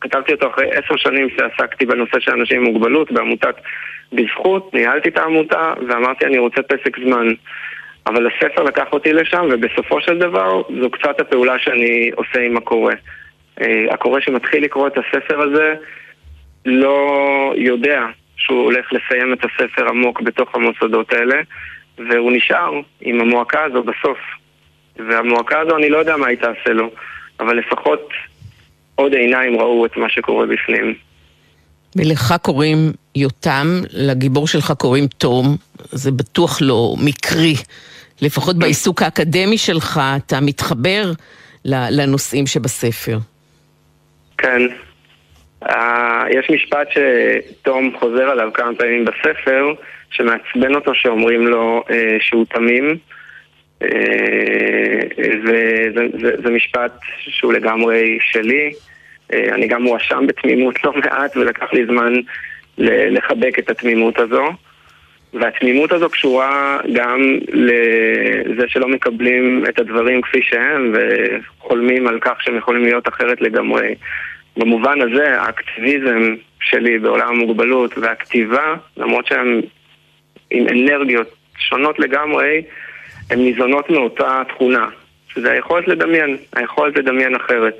[0.02, 3.56] כתבתי אותו אחרי עשר שנים שעסקתי בנושא של אנשים עם מוגבלות בעמותת
[4.14, 7.28] בזכות, ניהלתי את העמותה ואמרתי אני רוצה פסק זמן.
[8.08, 12.94] אבל הספר לקח אותי לשם ובסופו של דבר זו קצת הפעולה שאני עושה עם הקורא.
[13.62, 15.76] אה, הקורא שמתחיל לקרוא את הספר הזה
[16.65, 18.02] לא יודע
[18.38, 21.36] שהוא הולך לסיים את הספר עמוק בתוך המוסדות האלה
[21.98, 24.18] והוא נשאר עם המועקה הזו בסוף.
[24.96, 26.89] והמועקה הזו אני לא יודע מה היא תעשה לו,
[27.39, 28.10] אבל לפחות
[28.96, 30.96] עוד עיניים ראו את מה שקורה בפנים.
[31.96, 35.58] ולך קוראים יותם, לגיבור שלך קוראים תום,
[35.91, 37.54] זה בטוח לא מקרי.
[38.22, 41.12] לפחות בעיסוק האקדמי שלך, אתה מתחבר
[41.65, 43.18] לנושאים שבספר.
[44.38, 44.62] כן.
[45.63, 45.74] Uh,
[46.30, 49.74] יש משפט שתום חוזר עליו כמה פעמים בספר,
[50.10, 52.98] שמעצבן אותו שאומרים לו uh, שהוא תמים.
[55.45, 58.71] וזה משפט שהוא לגמרי שלי.
[59.34, 62.13] אני גם מואשם בתמימות לא מעט, ולקח לי זמן
[62.78, 64.45] לחבק את התמימות הזו.
[65.41, 72.58] והתמימות הזו קשורה גם לזה שלא מקבלים את הדברים כפי שהם וחולמים על כך שהם
[72.58, 73.95] יכולים להיות אחרת לגמרי.
[74.58, 79.62] במובן הזה האקטיביזם שלי בעולם המוגבלות והכתיבה, למרות שהם
[80.52, 82.62] עם אנרגיות שונות לגמרי,
[83.30, 84.88] הן ניזונות מאותה תכונה,
[85.34, 87.78] שזה היכולת לדמיין, היכולת לדמיין אחרת.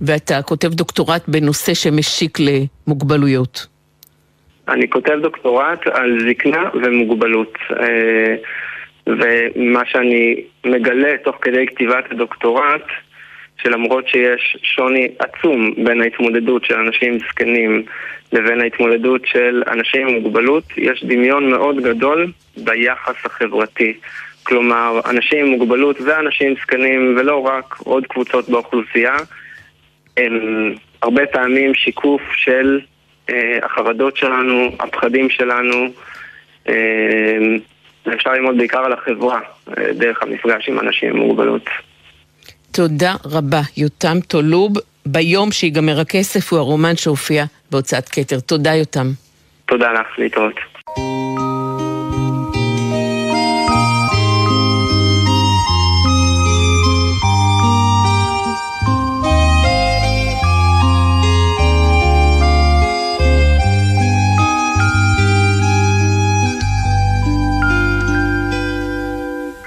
[0.00, 3.71] ואתה כותב דוקטורט בנושא שמשיק למוגבלויות.
[4.68, 7.54] אני כותב דוקטורט על זקנה ומוגבלות.
[7.80, 8.34] אה,
[9.06, 12.82] ומה שאני מגלה תוך כדי כתיבת הדוקטורט,
[13.62, 17.82] שלמרות שיש שוני עצום בין ההתמודדות של אנשים זקנים
[18.32, 23.94] לבין ההתמודדות של אנשים עם מוגבלות, יש דמיון מאוד גדול ביחס החברתי.
[24.42, 29.16] כלומר, אנשים עם מוגבלות ואנשים זקנים, ולא רק עוד קבוצות באוכלוסייה,
[30.16, 32.80] הם הרבה פעמים שיקוף של
[33.62, 35.86] החרדות שלנו, הפחדים שלנו,
[36.68, 36.74] אה,
[38.14, 39.40] אפשר ללמוד בעיקר על החברה,
[39.78, 41.64] אה, דרך המפגש עם אנשים עם מוגבלות.
[42.72, 44.72] תודה רבה, יותם טולוב.
[45.06, 48.40] ביום שיגמר הכסף הוא הרומן שהופיע בהוצאת כתר.
[48.40, 49.06] תודה, יותם.
[49.66, 50.54] תודה לך, להתראות.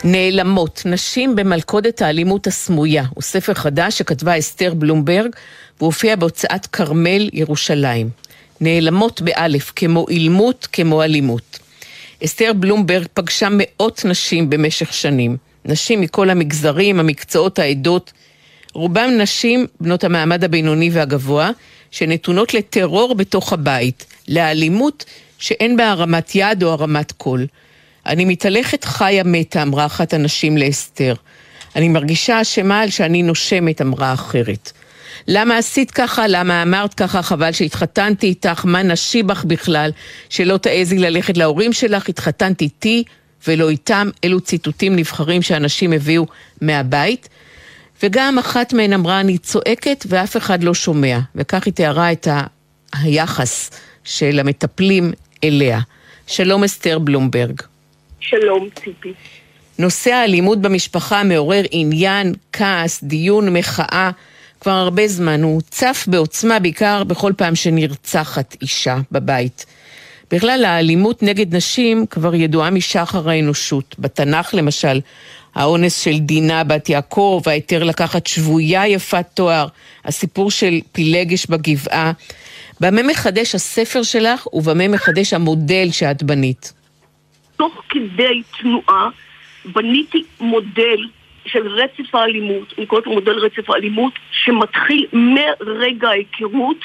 [0.08, 5.30] נעלמות, נשים במלכודת האלימות הסמויה, הוא ספר חדש שכתבה אסתר בלומברג
[5.82, 8.10] והופיע בהוצאת כרמל ירושלים.
[8.62, 11.60] נעלמות באלף, כמו אילמות, כמו אלימות.
[12.26, 15.38] אסתר בלומברג פגשה מאות נשים במשך שנים.
[15.66, 18.14] נשים מכל המגזרים, המקצועות, העדות.
[18.74, 21.50] רובם נשים בנות המעמד הבינוני והגבוה,
[21.92, 25.06] שנתונות לטרור בתוך הבית, לאלימות
[25.38, 27.48] שאין בה הרמת יד או הרמת קול.
[28.06, 31.14] אני מתהלכת חיה מתה, אמרה אחת הנשים לאסתר.
[31.76, 34.72] אני מרגישה אשמה על שאני נושמת, אמרה אחרת.
[35.28, 36.28] למה עשית ככה?
[36.28, 37.22] למה אמרת ככה?
[37.22, 39.92] חבל שהתחתנתי איתך, מה נשי בך בכלל?
[40.30, 43.04] שלא תעזי ללכת להורים שלך, התחתנת איתי
[43.48, 44.10] ולא איתם.
[44.24, 46.26] אלו ציטוטים נבחרים שאנשים הביאו
[46.62, 47.30] מהבית.
[48.04, 51.20] וגם אחת מהן אמרה, אני צועקת ואף אחד לא שומע.
[51.36, 52.28] וכך היא תיארה את
[52.94, 53.72] היחס
[54.04, 55.14] של המטפלים
[55.44, 55.80] אליה.
[56.28, 57.62] שלום אסתר בלומברג.
[58.30, 59.14] שלום, ציפי.
[59.80, 64.12] נושא האלימות במשפחה מעורר עניין, כעס, דיון, מחאה.
[64.60, 69.66] כבר הרבה זמן הוא צף בעוצמה, בעיקר בכל פעם שנרצחת אישה בבית.
[70.32, 73.96] בכלל, האלימות נגד נשים כבר ידועה משחר האנושות.
[74.00, 75.02] בתנ"ך למשל,
[75.56, 79.68] האונס של דינה בת יעקב, ההיתר לקחת שבויה יפת תואר,
[80.06, 82.12] הסיפור של פילגש בגבעה.
[82.80, 86.74] במה מחדש הספר שלך ובמה מחדש המודל שאת בנית?
[87.56, 89.10] תוך כדי תנועה
[89.66, 91.08] בניתי מודל
[91.46, 96.78] של רצף האלימות, אני קוראת לו מודל רצף האלימות, שמתחיל מרגע ההיכרות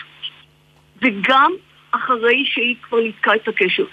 [1.03, 1.53] וגם
[1.91, 3.85] אחרי שהיא כבר ניתקה את הקשר.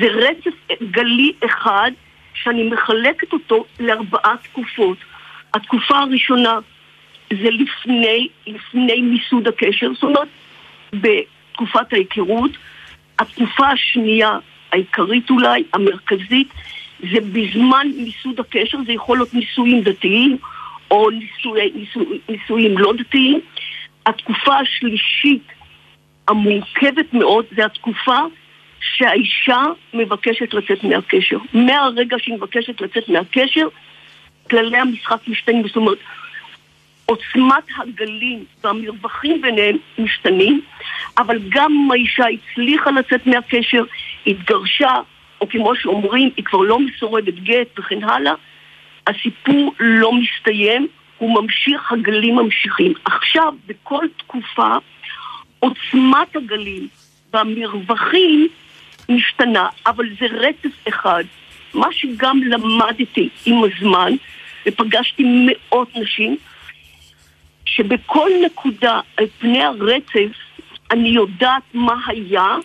[0.00, 1.90] זה רצף גלי אחד
[2.34, 4.98] שאני מחלקת אותו לארבעה תקופות.
[5.54, 6.58] התקופה הראשונה
[7.30, 10.28] זה לפני, לפני מיסוד הקשר, זאת אומרת,
[10.92, 12.50] בתקופת ההיכרות.
[13.18, 14.38] התקופה השנייה
[14.74, 16.48] העיקרית אולי, המרכזית,
[17.00, 20.36] זה בזמן מיסוד הקשר, זה יכול להיות נישואים דתיים
[20.90, 23.40] או נישואי, נישואי, נישואים לא דתיים.
[24.06, 25.42] התקופה השלישית
[26.28, 28.18] המורכבת מאוד זה התקופה
[28.80, 29.62] שהאישה
[29.94, 31.38] מבקשת לצאת מהקשר.
[31.52, 33.68] מהרגע שהיא מבקשת לצאת מהקשר,
[34.50, 35.98] כללי המשחק משתנים, זאת אומרת,
[37.06, 40.60] עוצמת הגלים והמרווחים ביניהם משתנים,
[41.18, 43.84] אבל גם אם האישה הצליחה לצאת מהקשר,
[44.26, 44.94] התגרשה,
[45.40, 48.32] או כמו שאומרים, היא כבר לא מסורבת גט וכן הלאה,
[49.06, 50.88] הסיפור לא מסתיים,
[51.18, 52.92] הוא ממשיך, הגלים ממשיכים.
[53.04, 54.76] עכשיו, בכל תקופה,
[55.58, 56.88] עוצמת הגלים
[57.32, 58.48] והמרווחים
[59.08, 61.24] משתנה, אבל זה רצף אחד.
[61.74, 64.12] מה שגם למדתי עם הזמן,
[64.66, 66.36] ופגשתי מאות נשים,
[67.76, 70.36] שבכל נקודה על פני הרצף
[70.90, 72.56] אני יודעת מה היה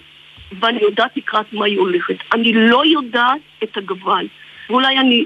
[0.60, 2.16] ואני יודעת לקראת מה היא הולכת.
[2.34, 4.28] אני לא יודעת את הגוון.
[4.70, 5.26] ואולי אני,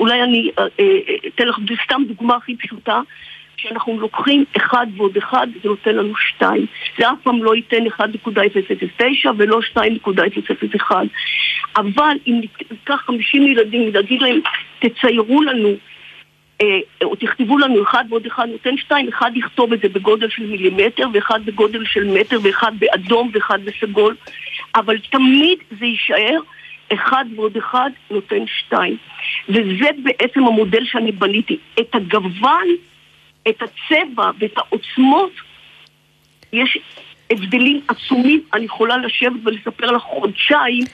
[0.00, 3.00] אולי אני אה, אה, אתן לך סתם דוגמה הכי פשוטה.
[3.56, 6.66] כשאנחנו לוקחים אחד ועוד אחד, זה נותן לנו שתיים.
[6.98, 10.92] זה אף פעם לא ייתן 1.009 ולא 2.001.
[11.76, 14.40] אבל אם ניקח 50 ילדים ונגיד להם,
[14.78, 15.95] תציירו לנו אה,
[17.04, 21.06] או תכתבו לנו אחד ועוד אחד נותן שתיים, אחד יכתוב את זה בגודל של מילימטר,
[21.12, 24.16] ואחד בגודל של מטר, ואחד באדום, ואחד בסגול,
[24.74, 26.40] אבל תמיד זה יישאר
[26.92, 28.96] אחד ועוד אחד נותן שתיים.
[29.48, 31.58] וזה בעצם המודל שאני בניתי.
[31.80, 32.68] את הגוון,
[33.48, 35.32] את הצבע ואת העוצמות,
[36.52, 36.78] יש
[37.30, 38.42] הבדלים עצומים.
[38.54, 40.84] אני יכולה לשבת ולספר לך חודשיים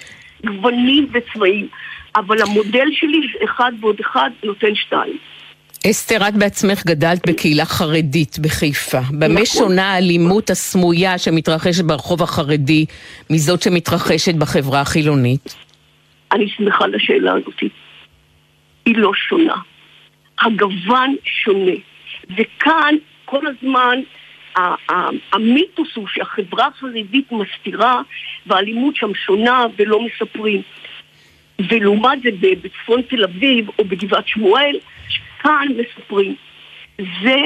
[0.44, 1.68] גוונים וצבעים.
[2.16, 5.18] אבל המודל שלי זה אחד ועוד אחד נותן שתיים.
[5.90, 9.00] אסתר, את בעצמך גדלת בקהילה חרדית בחיפה.
[9.10, 9.44] במה נכון.
[9.46, 12.84] שונה האלימות הסמויה שמתרחשת ברחוב החרדי
[13.30, 15.54] מזאת שמתרחשת בחברה החילונית?
[16.32, 17.60] אני שמחה לשאלה הזאת.
[18.86, 19.56] היא לא שונה.
[20.40, 21.72] הגוון שונה.
[22.36, 23.98] וכאן כל הזמן
[25.32, 28.00] המיתוס הוא שהחברה החרדית מסתירה
[28.46, 30.62] והאלימות שם שונה ולא מספרים.
[31.68, 32.30] ולעומת זה
[32.62, 34.76] בצפון תל אביב או בגבעת שמואל
[35.42, 36.34] כאן מספרים.
[36.98, 37.36] זה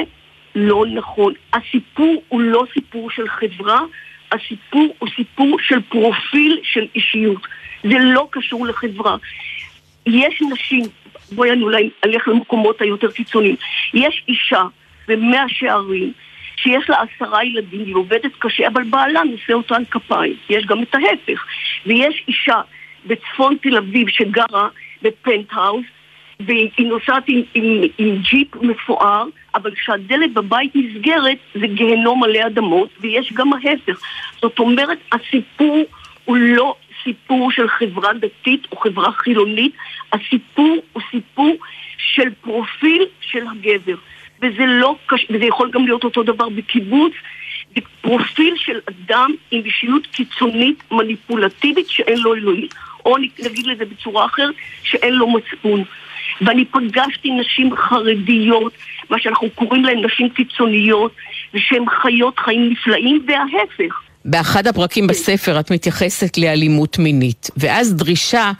[0.55, 1.33] לא נכון.
[1.53, 3.81] הסיפור הוא לא סיפור של חברה,
[4.31, 7.47] הסיפור הוא סיפור של פרופיל של אישיות.
[7.83, 9.17] זה לא קשור לחברה.
[10.05, 10.83] יש נשים,
[11.31, 13.55] בואי אני אולי אלך למקומות היותר קיצוניים,
[13.93, 14.63] יש אישה
[15.07, 16.13] במאה שערים
[16.55, 20.33] שיש לה עשרה ילדים, היא עובדת קשה, אבל בעלה נושא אותה על כפיים.
[20.49, 21.45] יש גם את ההפך.
[21.85, 22.61] ויש אישה
[23.05, 24.67] בצפון תל אביב שגרה
[25.01, 25.83] בפנטהאוז,
[26.39, 32.89] והיא נוסעת עם, עם, עם ג'יפ מפואר, אבל כשהדלת בבית נסגרת זה גיהנום מלא אדמות,
[32.99, 33.99] ויש גם ההפך.
[34.41, 35.83] זאת אומרת, הסיפור
[36.25, 39.71] הוא לא סיפור של חברה דתית או חברה חילונית,
[40.13, 41.55] הסיפור הוא סיפור
[41.97, 43.95] של פרופיל של הגבר.
[44.41, 47.13] וזה לא קשה, וזה יכול גם להיות אותו דבר בקיבוץ,
[47.75, 52.67] זה פרופיל של אדם עם אישיות קיצונית מניפולטיבית שאין לו אלוהים.
[53.05, 55.83] או נגיד לזה בצורה אחרת, שאין לו מצפון.
[56.41, 58.73] ואני פגשתי נשים חרדיות,
[59.09, 61.11] מה שאנחנו קוראים להן נשים קיצוניות,
[61.53, 64.01] ושהן חיות חיים נפלאים, וההפך.
[64.25, 68.51] באחד הפרקים בספר את מתייחסת לאלימות מינית, ואז דרישה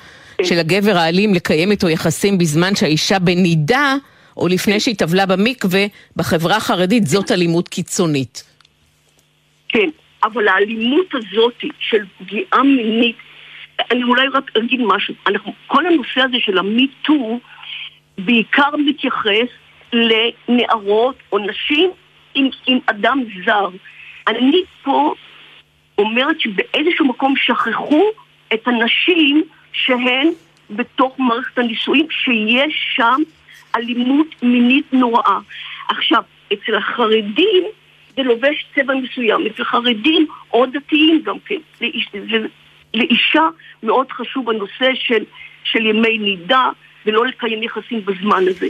[0.43, 3.95] של הגבר האלים לקיים איתו יחסים בזמן שהאישה בנידה,
[4.38, 8.43] או לפני שהיא טבלה במקווה, בחברה החרדית זאת אלימות קיצונית.
[9.69, 9.89] כן,
[10.23, 13.15] אבל האלימות הזאת של פגיעה מינית,
[13.91, 17.39] אני אולי רק אגיד משהו, אנחנו, כל הנושא הזה של המיטו,
[18.17, 19.47] בעיקר מתייחס
[19.93, 21.91] לנערות או נשים
[22.36, 23.69] עם, עם אדם זר.
[24.27, 25.13] אני פה
[25.97, 28.03] אומרת שבאיזשהו מקום שכחו
[28.53, 30.27] את הנשים שהן
[30.69, 33.21] בתוך מערכת הנישואים, שיש שם
[33.75, 35.39] אלימות מינית נוראה.
[35.89, 37.63] עכשיו, אצל החרדים
[38.15, 41.56] זה לובש צבע מסוים, אצל חרדים או דתיים גם כן.
[41.82, 42.10] לאיש,
[42.93, 43.47] לאישה
[43.84, 45.23] מאוד חשוב הנושא של,
[45.63, 46.69] של ימי נידה,
[47.07, 48.67] ולא לקיים יחסים בזמן הזה.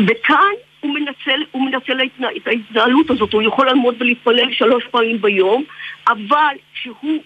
[0.00, 1.98] וכאן הוא מנצל, הוא מנצל
[2.36, 5.64] את ההתנהלות הזאת, הוא יכול לעמוד ולהתפלל שלוש פעמים ביום,
[6.08, 7.22] אבל כשהוא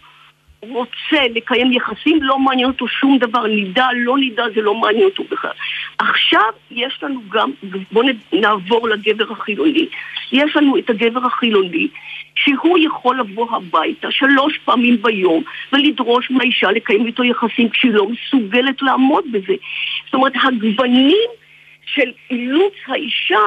[0.62, 5.24] רוצה לקיים יחסים, לא מעניין אותו שום דבר, נידה, לא נידה, זה לא מעניין אותו
[5.30, 5.50] בכלל.
[5.98, 7.50] עכשיו יש לנו גם,
[7.92, 9.86] בואו נעבור לגבר החילוני,
[10.32, 11.88] יש לנו את הגבר החילוני
[12.34, 15.42] שהוא יכול לבוא הביתה שלוש פעמים ביום
[15.72, 19.54] ולדרוש מהאישה לקיים איתו יחסים כשהיא לא מסוגלת לעמוד בזה.
[20.04, 21.28] זאת אומרת, הגוונים
[21.86, 23.38] של אילוץ האישה,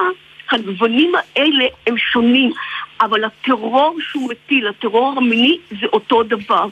[0.50, 2.52] הגוונים האלה הם שונים,
[3.00, 6.68] אבל הטרור שהוא מטיל, הטרור המיני, זה אותו דבר.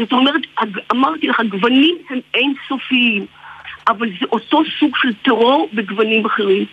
[0.00, 0.40] זאת אומרת,
[0.92, 3.26] אמרתי לך, הגוונים הם אינסופיים,
[3.88, 6.64] אבל זה אותו סוג של טרור בגוונים אחרים.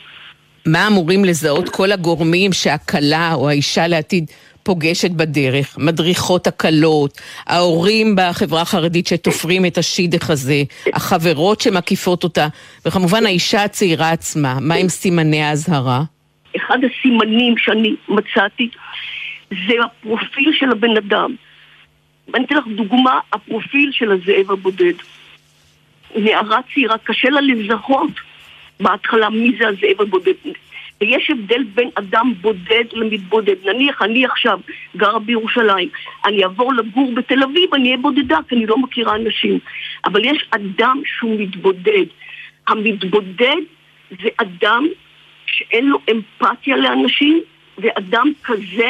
[0.65, 4.31] מה אמורים לזהות כל הגורמים שהכלה או האישה לעתיד
[4.63, 12.47] פוגשת בדרך, מדריכות הקלות, ההורים בחברה החרדית שתופרים את השידך הזה, החברות שמקיפות אותה,
[12.85, 16.01] וכמובן האישה הצעירה עצמה, מה הם סימני האזהרה?
[16.57, 18.69] אחד הסימנים שאני מצאתי
[19.49, 21.35] זה הפרופיל של הבן אדם.
[22.35, 24.93] אני אתן לך דוגמה, הפרופיל של הזאב הבודד.
[26.15, 28.11] נערה צעירה, קשה לה לזהות
[28.79, 30.33] בהתחלה מי זה הזאב הבודד.
[31.01, 33.55] ויש הבדל בין אדם בודד למתבודד.
[33.65, 34.59] נניח, אני עכשיו
[34.97, 35.89] גרה בירושלים,
[36.25, 39.59] אני אעבור לגור בתל אביב, אני אהיה בודדה, כי אני לא מכירה אנשים.
[40.05, 42.05] אבל יש אדם שהוא מתבודד.
[42.67, 43.61] המתבודד
[44.09, 44.87] זה אדם
[45.45, 47.41] שאין לו אמפתיה לאנשים,
[47.77, 48.89] ואדם כזה,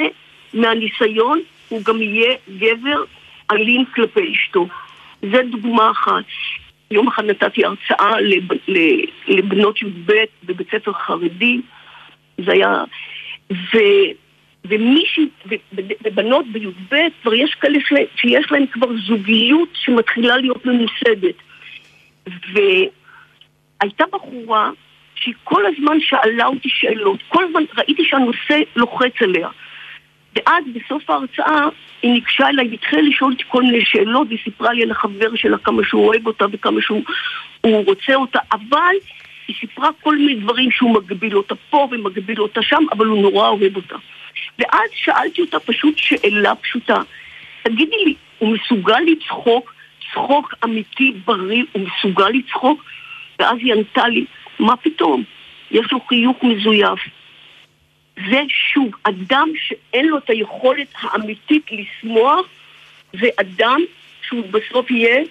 [0.54, 3.04] מהניסיון, הוא גם יהיה גבר
[3.52, 4.68] אלים כלפי אשתו.
[5.22, 6.26] זו דוגמה אחת.
[6.92, 8.44] יום אחד נתתי הרצאה לב,
[9.28, 10.12] לבנות י"ב
[10.44, 11.62] בבית ספר חרדי,
[12.46, 12.84] זה היה...
[13.52, 13.78] ו...
[14.70, 15.28] ומישהי,
[16.04, 17.80] ובנות בי"ב, כבר יש כאלה
[18.16, 21.36] שיש להם כבר זוגיות שמתחילה להיות ממוסדת.
[22.54, 24.70] והייתה בחורה
[25.16, 29.50] שהיא כל הזמן שאלה אותי שאלות, כל הזמן ראיתי שהנושא לוחץ עליה.
[30.38, 31.68] ואז בסוף ההרצאה
[32.02, 35.58] היא ניגשה אליי והתחילה לשאול אותי כל מיני שאלות והיא סיפרה לי על החבר שלה
[35.58, 37.02] כמה שהוא אוהב אותה וכמה שהוא
[37.64, 38.96] רוצה אותה, אבל
[39.48, 43.50] היא סיפרה כל מיני דברים שהוא מגביל אותה פה ומגביל אותה שם, אבל הוא נורא
[43.50, 43.96] אוהב אותה.
[44.60, 47.02] ואז שאלתי אותה פשוט שאלה פשוטה,
[47.64, 49.74] תגידי לי, הוא מסוגל לצחוק,
[50.12, 52.84] צחוק אמיתי, בריא, הוא מסוגל לצחוק?
[53.40, 54.26] ואז היא ענתה לי,
[54.60, 55.24] מה פתאום?
[55.72, 57.00] יש לו חיוך מזויף.
[58.30, 58.42] זה
[58.74, 62.46] שוב, אדם שאין לו את היכולת האמיתית לשמוח,
[63.14, 63.80] זה אדם
[64.28, 65.24] שהוא בסוף יהיה,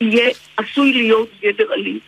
[0.00, 1.98] יהיה עשוי להיות גבר אלים.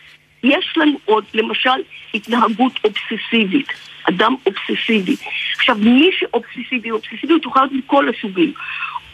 [0.43, 1.79] יש לנו עוד, למשל,
[2.13, 3.67] התנהגות אובססיבית.
[4.09, 5.15] אדם אובססיבי.
[5.55, 8.53] עכשיו, מי שאובססיבי, אובססיביות תוכל להיות מכל הסוגים.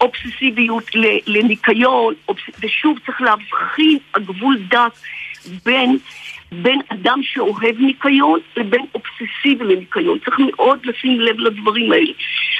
[0.01, 0.91] אובססיביות
[1.27, 2.41] לניקיון, אובס...
[2.59, 4.91] ושוב צריך להבחין הגבול דק
[5.65, 5.97] בין
[6.61, 10.19] בין אדם שאוהב ניקיון לבין אובססיבי לניקיון.
[10.19, 12.11] צריך מאוד לשים לב לדברים האלה.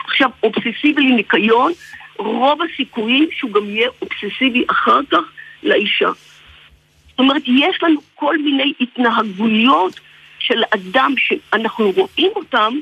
[0.06, 1.72] עכשיו, אובססיבי לניקיון,
[2.18, 5.24] רוב הסיכויים שהוא גם יהיה אובססיבי אחר כך
[5.64, 6.10] לאישה.
[7.10, 10.00] זאת אומרת, יש לנו כל מיני התנהגויות
[10.40, 12.74] של אדם שאנחנו רואים אותם,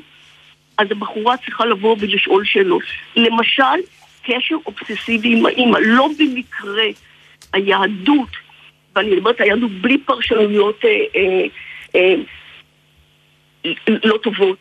[0.78, 2.82] אז הבחורה צריכה לבוא ולשאול שאלות.
[3.16, 3.78] למשל,
[4.22, 5.78] קשר אובססיבי עם האימא.
[5.78, 6.84] לא במקרה
[7.52, 8.28] היהדות
[8.96, 11.44] ואני מדברת על יהדות בלי פרשנויות אה, אה,
[11.94, 12.14] אה,
[14.04, 14.58] לא טובות.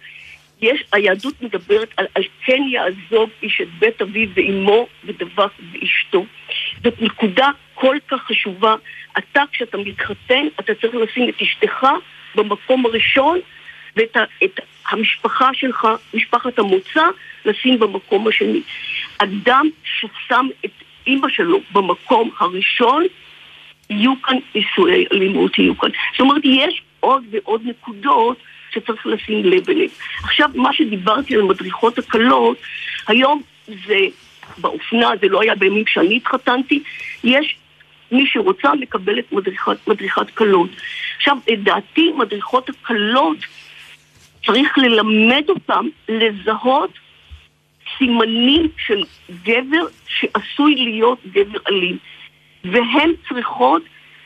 [0.62, 6.26] יש, היהדות מדברת על, על כן יעזוב איש את בית אביו ואימו ודבק באשתו.
[6.84, 8.76] זאת נקודה כל כך חשובה.
[9.18, 11.88] אתה, כשאתה מתחתן, אתה צריך לשים את אשתך
[12.36, 13.40] במקום הראשון,
[13.96, 14.60] ואת את
[14.90, 17.04] המשפחה שלך, משפחת המוצא,
[17.46, 18.62] לשים במקום השני.
[19.18, 20.72] אדם ששם את
[21.08, 23.06] אימא שלו במקום הראשון,
[23.92, 25.90] יהיו כאן נישואי אלימות, יהיו כאן.
[26.12, 28.38] זאת אומרת, יש עוד ועוד נקודות
[28.74, 29.90] שצריך לשים לב אליהן.
[30.24, 32.58] עכשיו, מה שדיברתי על מדריכות הקלות,
[33.08, 34.00] היום זה
[34.58, 36.84] באופנה, זה לא היה בימים שאני התחתנתי,
[37.24, 37.56] יש
[38.12, 40.70] מי שרוצה מקבלת מדריכת, מדריכת קלות.
[41.18, 43.38] עכשיו, לדעתי, מדריכות הקלות,
[44.46, 46.92] צריך ללמד אותם לזהות
[47.98, 49.04] סימנים של
[49.44, 51.98] גבר שעשוי להיות גבר אלים.
[52.64, 53.82] והן צריכות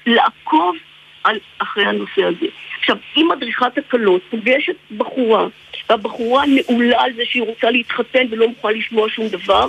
[0.06, 0.76] לעקוב
[1.24, 2.46] על, אחרי הנושא הזה.
[2.80, 5.48] עכשיו, אם מדריכת הקלות פוגשת בחורה,
[5.90, 9.68] והבחורה נעולה על זה שהיא רוצה להתחתן ולא מוכנה לשמוע שום דבר,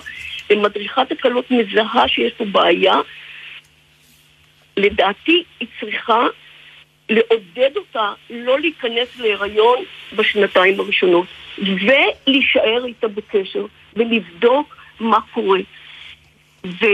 [0.50, 2.94] ומדריכת הקלות מזהה שיש פה בעיה,
[4.76, 6.26] לדעתי היא צריכה
[7.08, 9.78] לעודד אותה לא להיכנס להיריון
[10.16, 11.26] בשנתיים הראשונות,
[11.58, 15.60] ולהישאר איתה בקשר, ולבדוק מה קורה.
[16.66, 16.86] ו...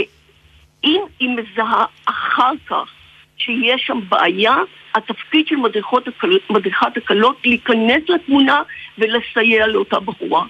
[0.84, 2.92] אם היא מזהה אחר כך
[3.36, 4.56] שיש שם בעיה,
[4.94, 6.38] התפקיד של מדריכות הקל...
[6.50, 8.62] מדריכת הקלות להיכנס לתמונה
[8.98, 10.44] ולסייע לאותה בחורה.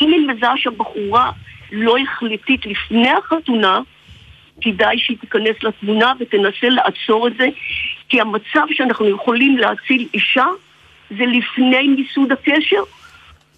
[0.00, 1.30] אם היא מזהה שהבחורה
[1.72, 3.80] לא החלטית לפני החתונה,
[4.60, 7.48] כדאי שהיא תיכנס לתמונה ותנסה לעצור את זה,
[8.08, 10.46] כי המצב שאנחנו יכולים להציל אישה
[11.10, 12.82] זה לפני מיסוד הקשר,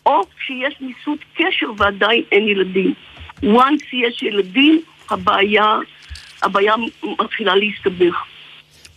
[0.07, 2.95] או כשיש מיסוד קשר ועדיין אין ילדים.
[3.43, 4.81] once יש ילדים,
[5.11, 5.79] הבעיה,
[6.43, 6.75] הבעיה
[7.21, 8.15] מתחילה להסתבך.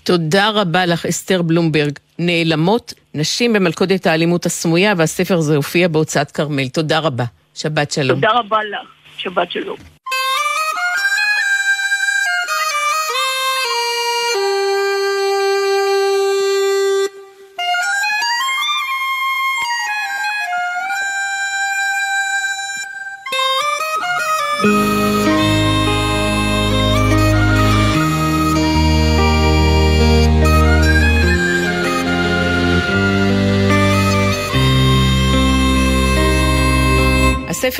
[0.03, 1.99] תודה רבה לך, אסתר בלומברג.
[2.19, 6.67] נעלמות נשים במלכודת האלימות הסמויה, והספר הזה הופיע בהוצאת כרמל.
[6.67, 7.23] תודה רבה.
[7.55, 8.15] שבת שלום.
[8.21, 8.89] תודה רבה לך.
[9.17, 9.94] שבת שלום.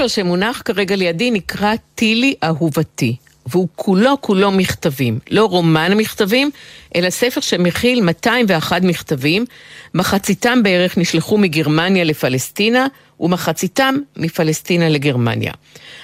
[0.06, 5.20] הספר שמונח כרגע לידי נקרא טילי אהובתי, והוא כולו כולו מכתבים.
[5.32, 6.52] לא רומן מכתבים,
[6.96, 9.46] אלא ספר שמכיל 201 מכתבים,
[9.94, 12.88] מחציתם בערך נשלחו מגרמניה לפלסטינה,
[13.20, 15.52] ומחציתם מפלסטינה לגרמניה.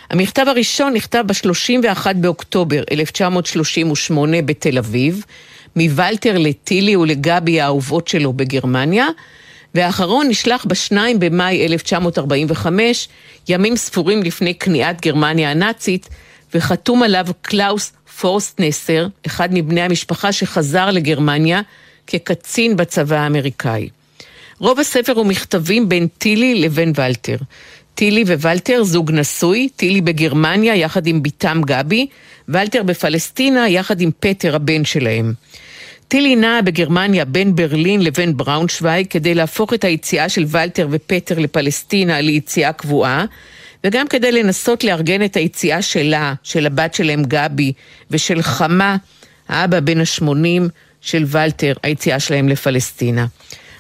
[0.09, 5.25] המכתב הראשון נכתב ב-31 באוקטובר 1938 בתל אביב,
[5.75, 9.07] מוולטר לטילי ולגבי האהובות שלו בגרמניה,
[9.75, 13.07] והאחרון נשלח ב-2 במאי 1945,
[13.49, 16.09] ימים ספורים לפני כניעת גרמניה הנאצית,
[16.53, 21.61] וחתום עליו קלאוס פורסטנסר, אחד מבני המשפחה שחזר לגרמניה
[22.07, 23.89] כקצין בצבא האמריקאי.
[24.59, 27.37] רוב הספר הוא מכתבים בין טילי לבין ולטר.
[27.95, 32.07] טילי וולטר זוג נשוי, טילי בגרמניה יחד עם בתם גבי,
[32.49, 35.33] ולטר בפלסטינה יחד עם פטר הבן שלהם.
[36.11, 42.21] טילי נעה בגרמניה בין ברלין לבין בראונשוויג כדי להפוך את היציאה של ולטר ופטר לפלסטינה
[42.21, 43.25] ליציאה קבועה,
[43.83, 47.73] וגם כדי לנסות לארגן את היציאה שלה, של הבת שלהם גבי,
[48.11, 48.97] ושל חמה,
[49.49, 50.69] האבא בן ה-80
[51.01, 53.25] של ולטר, היציאה שלהם לפלסטינה.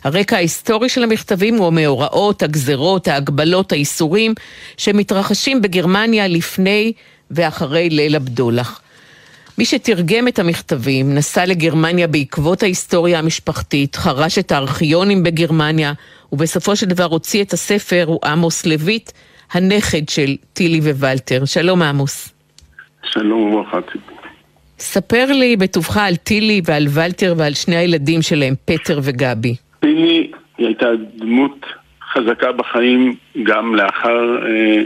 [0.03, 4.33] הרקע ההיסטורי של המכתבים הוא המאורעות, הגזרות, ההגבלות, האיסורים
[4.77, 6.93] שמתרחשים בגרמניה לפני
[7.31, 8.81] ואחרי ליל הבדולח.
[9.57, 15.93] מי שתרגם את המכתבים, נסע לגרמניה בעקבות ההיסטוריה המשפחתית, חרש את הארכיונים בגרמניה,
[16.31, 19.11] ובסופו של דבר הוציא את הספר, הוא עמוס לויט,
[19.51, 21.45] הנכד של טילי ווולטר.
[21.45, 22.33] שלום עמוס.
[23.03, 24.13] שלום וברכה ציפי.
[24.79, 29.55] ספר לי בטובך על טילי ועל ולטר ועל שני הילדים שלהם, פטר וגבי.
[29.79, 31.65] פיני היא הייתה דמות
[32.13, 34.81] חזקה בחיים גם לאחר אה,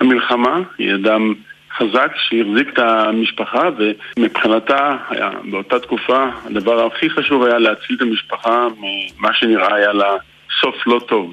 [0.00, 1.34] המלחמה, היא אדם
[1.80, 3.68] חזק שהחזיק את המשפחה
[4.16, 10.16] ומבחינתה היה באותה תקופה הדבר הכי חשוב היה להציל את המשפחה ממה שנראה היה לה
[10.60, 11.32] סוף לא טוב.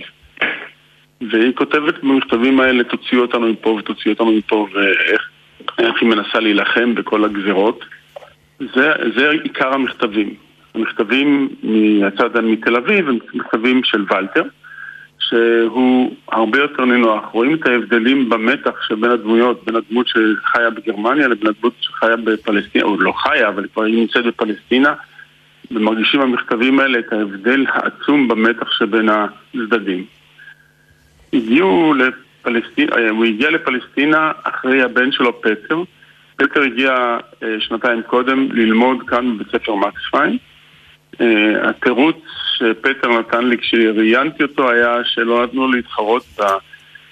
[1.22, 7.24] והיא כותבת במכתבים האלה תוציאו אותנו מפה ותוציאו אותנו מפה ואיך היא מנסה להילחם בכל
[7.24, 7.86] הגזרות.
[8.60, 10.34] זה, זה עיקר המכתבים.
[10.76, 14.44] המכתבים מהצד מתל אביב הם מכתבים של ולטר,
[15.30, 17.26] שהוא הרבה יותר נינוח.
[17.32, 23.02] רואים את ההבדלים במתח שבין הדמויות, בין הדמות שחיה בגרמניה לבין הדמות שחיה בפלסטינה, או
[23.02, 24.94] לא חיה, אבל כבר היא נמצאת בפלסטינה,
[25.72, 30.06] ומרגישים במכתבים האלה את ההבדל העצום במתח שבין הצדדים.
[31.34, 35.84] הגיעו לפלסטינה, הוא הגיע לפלסטינה אחרי הבן שלו פטר.
[36.36, 40.38] פטר הגיע אה, שנתיים קודם ללמוד כאן בבית ספר מקס פיין.
[41.22, 42.24] אה, התירוץ
[42.58, 46.26] שפטר נתן לי כשראיינתי אותו היה שלא נתנו להתחרות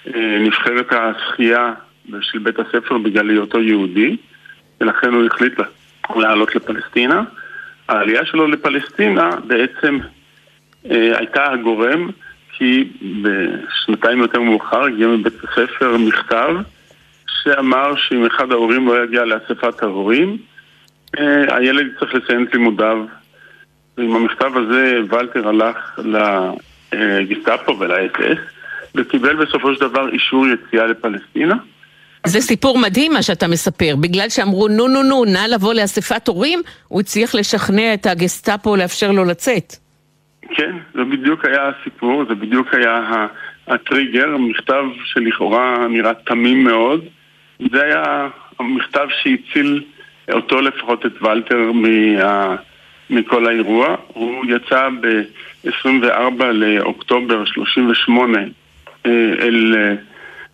[0.06, 1.72] בנבחרת השחייה
[2.20, 4.16] של בית הספר בגלל היותו יהודי
[4.80, 5.52] ולכן הוא החליט
[6.16, 7.22] לעלות לפלסטינה.
[7.88, 9.98] העלייה שלו לפלסטינה בעצם
[10.90, 12.10] אה, הייתה הגורם
[12.52, 12.88] כי
[13.22, 16.54] בשנתיים יותר מאוחר הגיע מבית הספר מכתב
[17.28, 20.36] שאמר שאם אחד ההורים לא יגיע לאספת ההורים,
[21.18, 23.04] אה, הילד צריך לציין את לימודיו
[23.98, 26.00] ועם המכתב הזה ולטר הלך
[26.98, 28.38] לגסטאפו ול-SS
[28.94, 31.56] וקיבל בסופו של דבר אישור יציאה לפלסטינה.
[32.26, 36.62] זה סיפור מדהים מה שאתה מספר, בגלל שאמרו נו נו נו, נא לבוא לאספת הורים,
[36.88, 39.76] הוא הצליח לשכנע את הגסטאפו לאפשר לו לצאת.
[40.54, 43.26] כן, זה בדיוק היה הסיפור, זה בדיוק היה
[43.66, 47.04] הטריגר, מכתב שלכאורה נראה תמים מאוד.
[47.72, 48.28] זה היה
[48.58, 49.82] המכתב שהציל
[50.32, 52.56] אותו לפחות את ולטר מה...
[53.10, 53.96] מכל האירוע.
[54.06, 58.38] הוא יצא ב-24 לאוקטובר 38
[59.06, 59.74] אה, אל,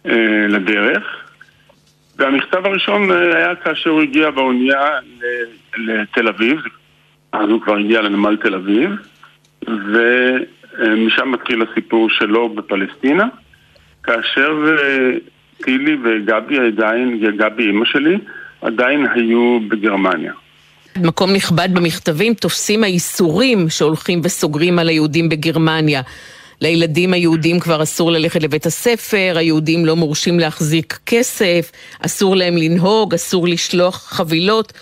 [0.07, 1.03] אה, לדרך.
[2.17, 4.91] והמכתב הראשון אה, היה כאשר הוא הגיע באונייה
[5.77, 6.61] לתל אביב,
[7.33, 8.91] אז הוא כבר הגיע לנמל תל אביב,
[9.69, 13.29] ומשם מתחיל הסיפור שלו בפלסטינה,
[14.03, 14.77] כאשר
[15.63, 18.19] טילי וגבי עדיין, גבי אימא שלי,
[18.63, 20.33] עדיין היו בגרמניה.
[20.97, 26.03] מקום נכבד במכתבים תופסים האיסורים שהולכים וסוגרים על היהודים בגרמניה.
[26.61, 33.14] לילדים היהודים כבר אסור ללכת לבית הספר, היהודים לא מורשים להחזיק כסף, אסור להם לנהוג,
[33.14, 34.72] אסור לשלוח חבילות.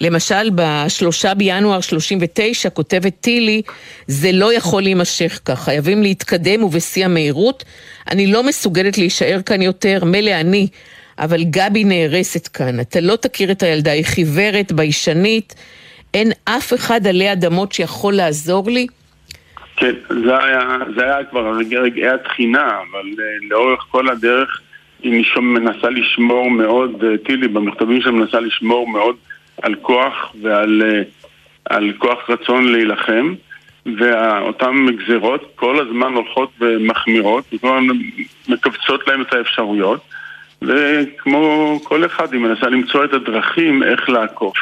[0.00, 3.62] למשל, בשלושה בינואר 39 כותבת טילי,
[4.06, 7.64] זה לא יכול להימשך כך, חייבים להתקדם ובשיא המהירות.
[8.10, 10.66] אני לא מסוגלת להישאר כאן יותר, מילא אני,
[11.18, 12.80] אבל גבי נהרסת כאן.
[12.80, 15.54] אתה לא תכיר את הילדה, היא חיוורת, ביישנית,
[16.14, 18.86] אין אף אחד עלי אדמות שיכול לעזור לי.
[19.76, 24.60] כן, זה היה, זה היה כבר רגעי התחינה, אבל uh, לאורך כל הדרך
[25.02, 29.16] היא מנסה לשמור מאוד, uh, טילי במכתבים שלה מנסה לשמור מאוד
[29.62, 31.24] על כוח ועל uh,
[31.70, 33.34] על כוח רצון להילחם,
[33.98, 37.96] ואותן גזרות כל הזמן הולכות ומחמירות, וכל הזמן
[39.08, 40.00] להם את האפשרויות.
[40.62, 44.56] וכמו כל אחד היא מנסה למצוא את הדרכים איך לעקוף.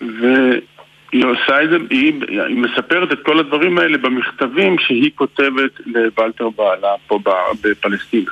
[0.00, 2.12] והיא עושה את זה, היא,
[2.48, 7.18] היא מספרת את כל הדברים האלה במכתבים שהיא כותבת לוולטר בעלה פה
[7.62, 8.30] בפלסטינה.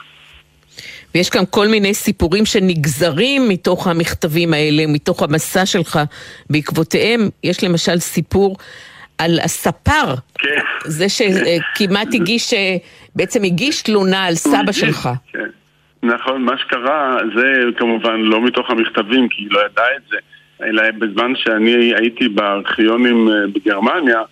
[1.14, 5.99] ויש כאן כל מיני סיפורים שנגזרים מתוך המכתבים האלה, מתוך המסע שלך
[6.51, 7.29] בעקבותיהם.
[7.45, 8.57] יש למשל סיפור
[9.18, 10.61] על הספר כן.
[10.85, 12.55] זה שכמעט הגיש,
[13.16, 15.09] בעצם הגיש תלונה על סבא שלך.
[15.33, 15.39] כן.
[16.07, 20.17] נכון, מה שקרה זה כמובן לא מתוך המכתבים, כי היא לא ידעה את זה,
[20.63, 24.23] אלא בזמן שאני הייתי בארכיונים בגרמניה,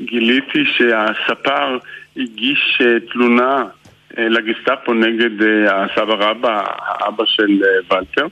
[0.00, 1.78] גיליתי שהספר
[2.16, 3.64] הגיש תלונה
[4.18, 5.30] לגסטאפו נגד
[5.68, 8.26] הסבא רבא, האבא של ולטר,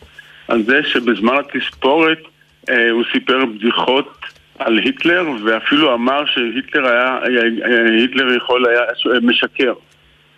[0.49, 2.19] על זה שבזמן התספורת
[2.91, 4.21] הוא סיפר בדיחות
[4.59, 7.19] על היטלר, ואפילו אמר שהיטלר היה,
[7.99, 8.83] היטלר יכול היה
[9.23, 9.73] משקר.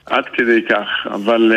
[0.06, 0.88] עד כדי כך.
[1.06, 1.52] אבל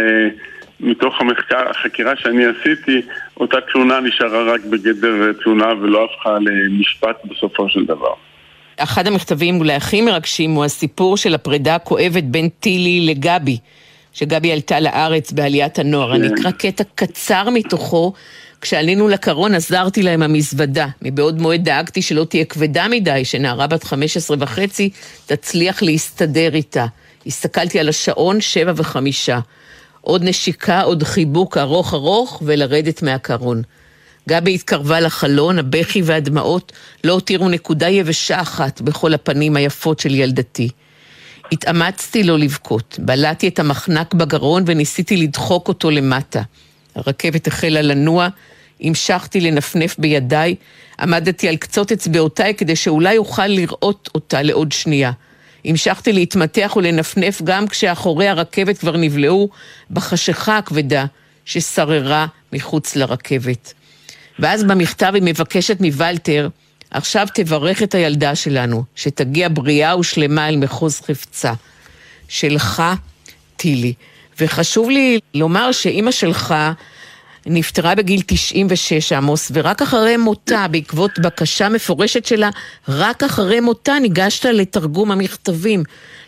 [0.86, 3.02] מתוך המחקר, החקירה שאני עשיתי,
[3.38, 8.14] אותה תלונה נשארה רק בגדר תלונה ולא הפכה למשפט בסופו של דבר.
[8.78, 13.58] אחד המכתבים אולי הכי מרגשים הוא הסיפור של הפרידה הכואבת בין טילי לגבי,
[14.14, 16.16] שגבי עלתה לארץ בעליית הנוער.
[16.18, 16.24] כן.
[16.24, 18.14] אני אקרא קטע קצר מתוכו.
[18.62, 20.88] כשעלינו לקרון עזרתי לה עם המזוודה.
[21.02, 24.90] מבעוד מועד דאגתי שלא תהיה כבדה מדי, שנערה בת 15 וחצי
[25.26, 26.86] תצליח להסתדר איתה.
[27.28, 29.40] הסתכלתי על השעון, שבע וחמישה.
[30.06, 33.62] עוד נשיקה, עוד חיבוק ארוך ארוך, ולרדת מהקרון.
[34.30, 36.72] גבי התקרבה לחלון, הבכי והדמעות
[37.04, 40.70] לא הותירו נקודה יבשה אחת בכל הפנים היפות של ילדתי.
[41.52, 46.42] התאמצתי לא לבכות, בלעתי את המחנק בגרון וניסיתי לדחוק אותו למטה.
[46.96, 48.28] הרכבת החלה לנוע,
[48.82, 50.56] המשכתי לנפנף בידיי,
[51.00, 55.12] עמדתי על קצות אצבעותיי כדי שאולי אוכל לראות אותה לעוד שנייה.
[55.66, 59.50] המשכתי להתמתח ולנפנף גם כשאחורי הרכבת כבר נבלעו
[59.92, 61.06] בחשיכה הכבדה
[61.46, 63.74] ששררה מחוץ לרכבת.
[64.40, 66.50] ואז במכתב היא מבקשת מוולטר,
[66.92, 71.54] עכשיו תברך את הילדה שלנו, שתגיע בריאה ושלמה אל מחוז חפצה.
[72.28, 72.84] שלך,
[73.58, 73.94] טילי.
[74.40, 76.56] וחשוב לי לומר שאימא שלך
[77.46, 82.50] נפטרה בגיל 96, עמוס, ורק אחרי מותה, בעקבות בקשה מפורשת שלה,
[82.90, 85.84] רק אחרי מותה ניגשת לתרגום המכתבים.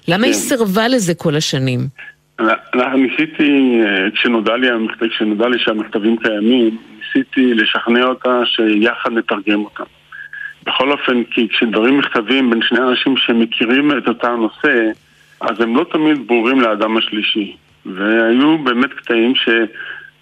[0.07, 0.23] למה כן.
[0.23, 1.79] היא סירבה לזה כל השנים?
[2.95, 4.67] ניסיתי, אה, כשנודע לי,
[5.09, 9.83] כשנודע לי שהמכתבים קיימים, ניסיתי לשכנע אותה שיחד נתרגם אותם.
[10.65, 14.89] בכל אופן, כי כשדברים מכתבים בין שני אנשים שמכירים את אותו הנושא,
[15.41, 17.55] אז הם לא תמיד ברורים לאדם השלישי.
[17.85, 19.49] והיו באמת קטעים ש...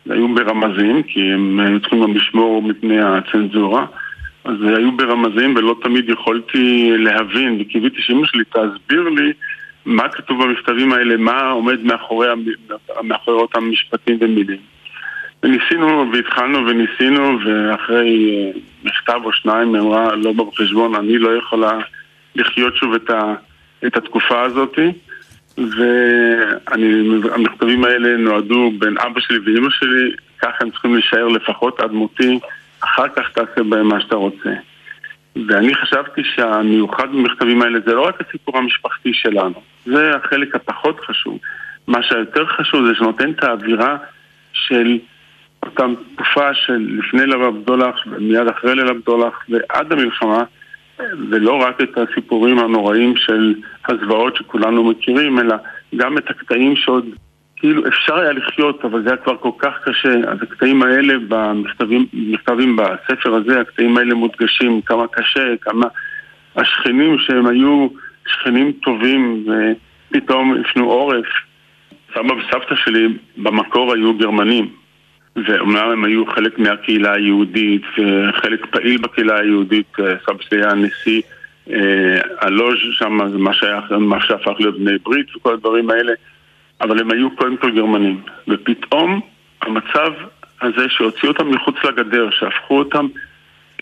[0.10, 3.86] היו ברמזים, כי הם היו צריכים גם לשמור מפני הצנזורה.
[4.43, 9.34] אז היו ברמזים ולא תמיד יכולתי להבין, וקיוויתי שאמא שלי תסביר לי
[9.86, 12.28] מה כתוב במכתבים האלה, מה עומד מאחורי,
[13.03, 14.60] מאחורי אותם משפטים ומילים.
[15.43, 21.80] וניסינו והתחלנו וניסינו, ואחרי אה, מכתב או שניים היא אמרה, לא בחשבון, אני לא יכולה
[22.36, 23.34] לחיות שוב את, ה,
[23.86, 24.91] את התקופה הזאתי.
[26.74, 32.39] והמכתבים האלה נועדו בין אבא שלי ואימא שלי, ככה הם צריכים להישאר לפחות עד מותי,
[32.80, 34.49] אחר כך תעשה בהם מה שאתה רוצה.
[35.47, 41.39] ואני חשבתי שהמיוחד במכתבים האלה זה לא רק הסיפור המשפחתי שלנו, זה החלק הפחות חשוב.
[41.88, 43.97] מה שיותר חשוב זה שנותן את האווירה
[44.53, 44.97] של
[45.64, 45.86] אותה
[46.16, 50.43] תקופה של לפני ליל הבדולח ומיד אחרי ליל הבדולח ועד המלחמה
[51.00, 53.56] ולא רק את הסיפורים הנוראים של
[53.88, 55.56] הזוועות שכולנו מכירים, אלא
[55.96, 57.06] גם את הקטעים שעוד
[57.56, 60.14] כאילו אפשר היה לחיות, אבל זה היה כבר כל כך קשה.
[60.28, 65.88] אז הקטעים האלה במכתבים, מכתבים בספר הזה, הקטעים האלה מודגשים כמה קשה, כמה
[66.56, 67.88] השכנים שהם היו
[68.28, 69.46] שכנים טובים
[70.12, 71.26] ופתאום הפנו עורף.
[72.14, 74.84] סבא וסבתא שלי במקור היו גרמנים.
[75.36, 81.21] ואומנם הם היו חלק מהקהילה היהודית וחלק פעיל בקהילה היהודית, אה, סבא שלי היה נשיא
[81.69, 86.13] אה, הלוז' שם, מה, שהיה, מה שהפך להיות בני ברית וכל הדברים האלה,
[86.81, 88.21] אבל הם היו קודם כל גרמנים.
[88.47, 89.21] ופתאום
[89.61, 90.13] המצב
[90.61, 93.07] הזה שהוציאו אותם מחוץ לגדר, שהפכו אותם,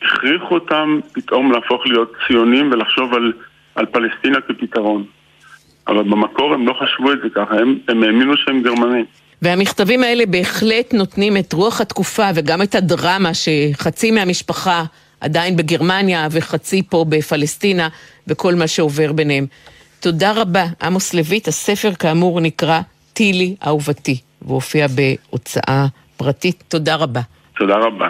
[0.02, 3.34] הכריחו אותם פתאום להפוך להיות ציונים ולחשוב על,
[3.76, 5.04] על פלסטינה כפתרון.
[5.88, 9.06] אבל במקור הם לא חשבו את זה ככה, הם, הם האמינו שהם גרמנים.
[9.44, 14.84] והמכתבים האלה בהחלט נותנים את רוח התקופה וגם את הדרמה שחצי מהמשפחה
[15.22, 17.88] עדיין בגרמניה וחצי פה בפלסטינה
[18.28, 19.46] וכל מה שעובר ביניהם.
[20.00, 21.48] תודה רבה, עמוס לויט.
[21.48, 22.82] הספר כאמור נקרא
[23.14, 25.86] טילי אהובתי, והופיע בהוצאה
[26.18, 26.64] פרטית.
[26.68, 27.22] תודה רבה.
[27.58, 28.08] תודה רבה.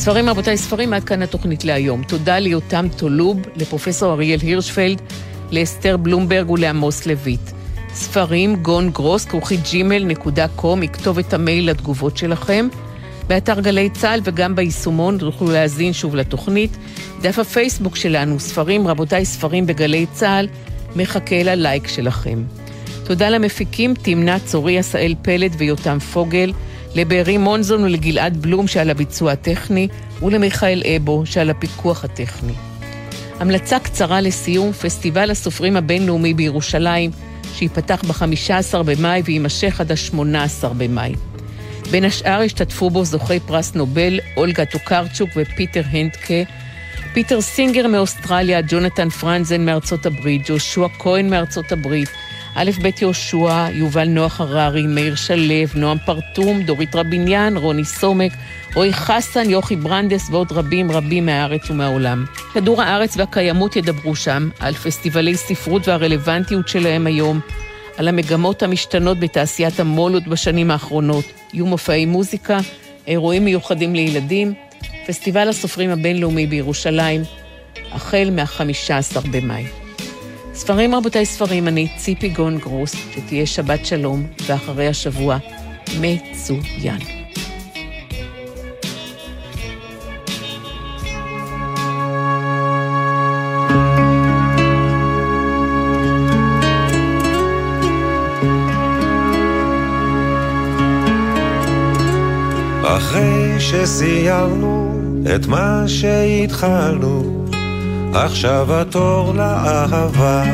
[0.00, 2.02] ספרים רבותיי, ספרים, עד כאן התוכנית להיום.
[2.02, 5.02] תודה ליותם טולוב, לפרופסור אריאל הירשפלד,
[5.50, 7.40] לאסתר בלומברג ולעמוס לויט.
[7.94, 12.68] ספרים, גון גרוס, כרוכית ג'ימל נקודה קום, יכתוב את המייל לתגובות שלכם.
[13.26, 16.76] באתר גלי צה"ל וגם ביישומון תוכלו להאזין שוב לתוכנית.
[17.22, 20.48] דף הפייסבוק שלנו, ספרים, רבותיי, ספרים בגלי צה"ל,
[20.96, 22.42] מחכה ללייק שלכם.
[23.04, 26.52] תודה למפיקים תמנה צורי, עשאל פלד ויותם פוגל,
[26.94, 29.88] לבארי מונזון ולגלעד בלום שעל הביצוע הטכני,
[30.22, 32.52] ולמיכאל אבו שעל הפיקוח הטכני.
[33.40, 37.10] המלצה קצרה לסיום, פסטיבל הסופרים הבינלאומי בירושלים,
[37.54, 41.14] שייפתח ב-15 במאי ויימשך עד ה-18 במאי.
[41.90, 46.42] בין השאר ישתתפו בו זוכי פרס נובל, אולגה טוקרצ'וק ופיטר הנדקה,
[47.12, 52.08] פיטר סינגר מאוסטרליה, ג'ונתן פרנזן מארצות הברית, ג'ושוע כהן מארצות הברית,
[52.54, 58.32] א' ב' יהושע, יובל נוח הררי, מאיר שלו, נועם פרטום, דורית רביניאן, רוני סומק,
[58.74, 62.24] רועי חסן, יוכי ברנדס ועוד רבים רבים מהארץ ומהעולם.
[62.54, 67.40] כדור הארץ והקיימות ידברו שם על פסטיבלי ספרות והרלוונטיות שלהם היום,
[67.96, 71.24] על המגמות המשתנות בתעשיית המו"לות בשנים האחרונות.
[71.52, 72.58] יהיו מופעי מוזיקה,
[73.06, 74.54] אירועים מיוחדים לילדים,
[75.06, 77.22] פסטיבל הסופרים הבינלאומי בירושלים,
[77.92, 79.79] החל מה-15 במאי.
[80.54, 85.38] ספרים רבותיי ספרים, אני ציפי גון גרוס, שתהיה שבת שלום, ואחרי השבוע
[86.00, 86.98] מצוין.
[102.82, 105.00] אחרי שסיימנו
[105.34, 107.39] את מה שהתחלנו
[108.14, 110.44] עכשיו התור לאהבה.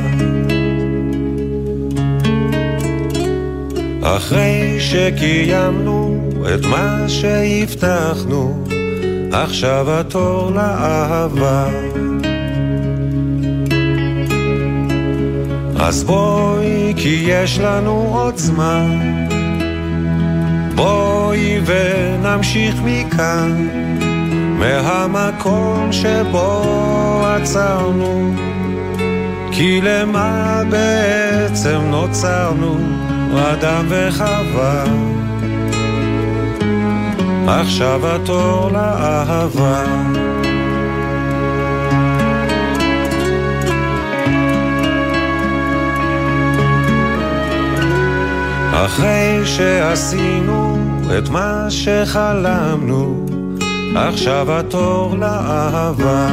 [4.02, 8.64] אחרי שקיימנו את מה שהבטחנו,
[9.32, 11.66] עכשיו התור לאהבה.
[15.80, 19.00] אז בואי, כי יש לנו עוד זמן,
[20.74, 23.66] בואי ונמשיך מכאן.
[24.58, 26.62] מהמקום שבו
[27.26, 28.34] עצרנו,
[29.52, 32.76] כי למה בעצם נוצרנו,
[33.36, 34.84] אדם וחווה.
[37.48, 39.84] עכשיו התור לאהבה.
[48.72, 50.78] אחרי שעשינו
[51.18, 53.25] את מה שחלמנו,
[53.96, 56.28] עכשיו התור לאהבה.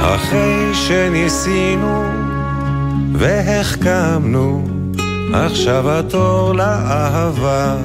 [0.00, 2.04] אחרי שניסינו
[3.12, 4.64] והחכמנו,
[5.32, 7.76] עכשיו התור לאהבה.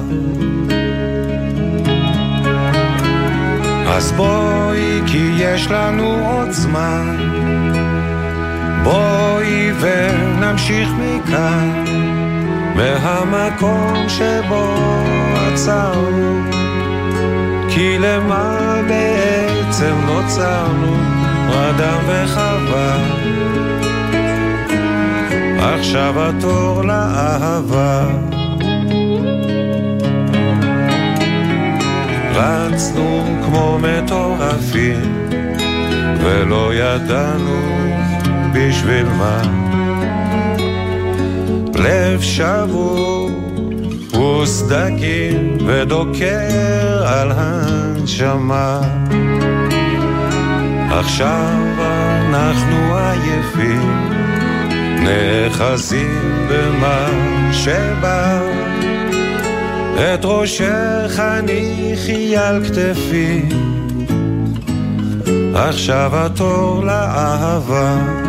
[3.88, 7.16] אז בואי, כי יש לנו עוד זמן,
[8.84, 12.11] בואי ונמשיך מכאן.
[12.82, 14.74] מהמקום שבו
[15.46, 16.40] עצרנו,
[17.68, 20.94] כי למה בעצם נוצרנו,
[21.48, 22.96] אדם וחווה.
[25.58, 28.06] עכשיו התור לאהבה.
[32.34, 35.28] רצנו כמו מטורפים,
[36.22, 37.60] ולא ידענו
[38.52, 39.71] בשביל מה.
[41.82, 43.30] לב שבור
[44.14, 48.80] וסדקים ודוקר על הנשמה.
[50.90, 51.58] עכשיו
[52.28, 54.10] אנחנו עייפים,
[55.02, 57.08] נאחזים במה
[57.52, 58.40] שבא.
[59.96, 63.42] את ראשך הניחי על כתפי,
[65.54, 68.21] עכשיו התור לאהבה.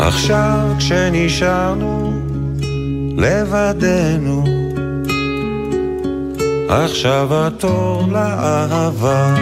[0.00, 2.12] עכשיו כשנשארנו
[3.16, 4.44] לבדנו,
[6.68, 9.34] עכשיו התור לאהבה.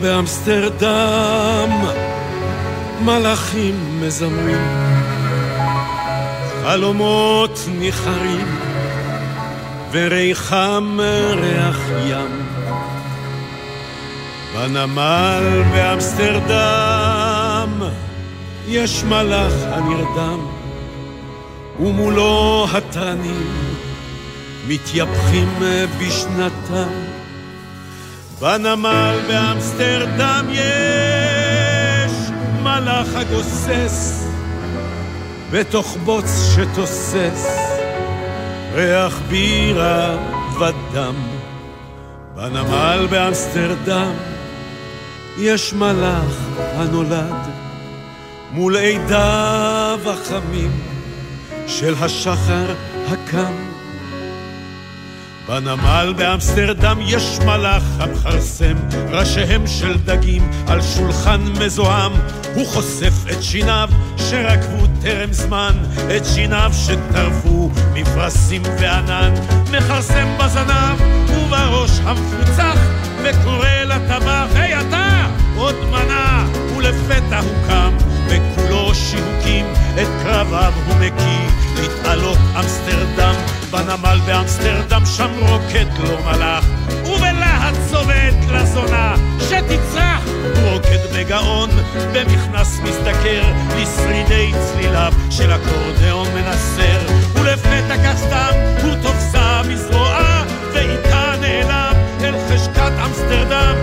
[0.00, 1.70] באמסטרדם
[3.04, 4.66] מלאכים מזמרים,
[6.62, 8.46] חלומות ניחרים
[9.92, 10.98] וריחם
[11.34, 12.46] ריח ים.
[14.54, 17.70] בנמל באמסטרדם
[18.68, 20.40] יש מלאך הנרדם
[21.80, 23.46] ומולו התנים
[24.68, 25.48] מתייפחים
[26.00, 27.09] בשנתם
[28.40, 34.26] בנמל באמסטרדם יש המלאך הגוסס
[35.50, 37.46] בתוך בוץ שתוסס
[38.72, 40.16] ריח בירה
[40.58, 41.14] ודם
[42.34, 44.12] בנמל באמסטרדם
[45.38, 47.50] יש מלאך הנולד
[48.52, 50.70] מול עדיו החמים
[51.66, 52.74] של השחר
[53.08, 53.69] הקם.
[55.50, 58.74] בנמל באמסטרדם יש מלאך המכרסם
[59.10, 62.12] ראשיהם של דגים על שולחן מזוהם.
[62.54, 65.72] הוא חושף את שיניו שרקבו טרם זמן
[66.16, 69.34] את שיניו שטרפו מפרשים וענן.
[69.70, 72.78] מכרסם בזנב ובראש המפוצח
[73.22, 75.26] וקורא לטבח היי אתה!
[75.56, 76.46] עוד מנה
[76.76, 77.96] ולפתע הוא קם
[78.26, 81.50] וכולו שיהוקים את קרביו הוא מקיא.
[81.80, 86.64] להתעלות אמסטרדם בנמל באמסטרדם שם רוקד לו מלאך
[87.04, 90.24] ובלהט צובט לזונה שתצרח.
[90.26, 91.70] הוא רוקד בגאון
[92.12, 93.42] במכנס מזדקר
[93.76, 96.98] לשרידי צליליו של אקורדיאון מנסר.
[97.34, 98.52] ולפתע כך סתם
[98.82, 103.74] הוא תופסה מזרועה ואיתה נעלם אל חשקת אמסטרדם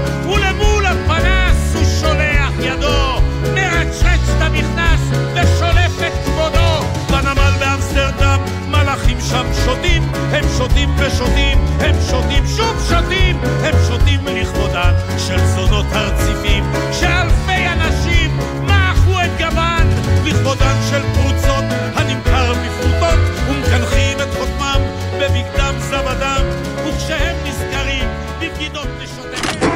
[9.87, 17.67] שותים הם שותים ושותים הם שותים שוב שותים הם שותים לכבודן של זונות הרציפים שאלפי
[17.67, 19.87] אנשים מחו את גבן
[20.25, 21.63] לכבודן של פרוצות
[21.95, 23.19] הנמכר בפרוטות
[23.49, 24.81] ומקנחים את חותמם
[25.19, 26.41] בבגדם זבדם
[26.87, 28.07] וכשהם נזכרים
[28.39, 29.69] בבגידות נשותיהם.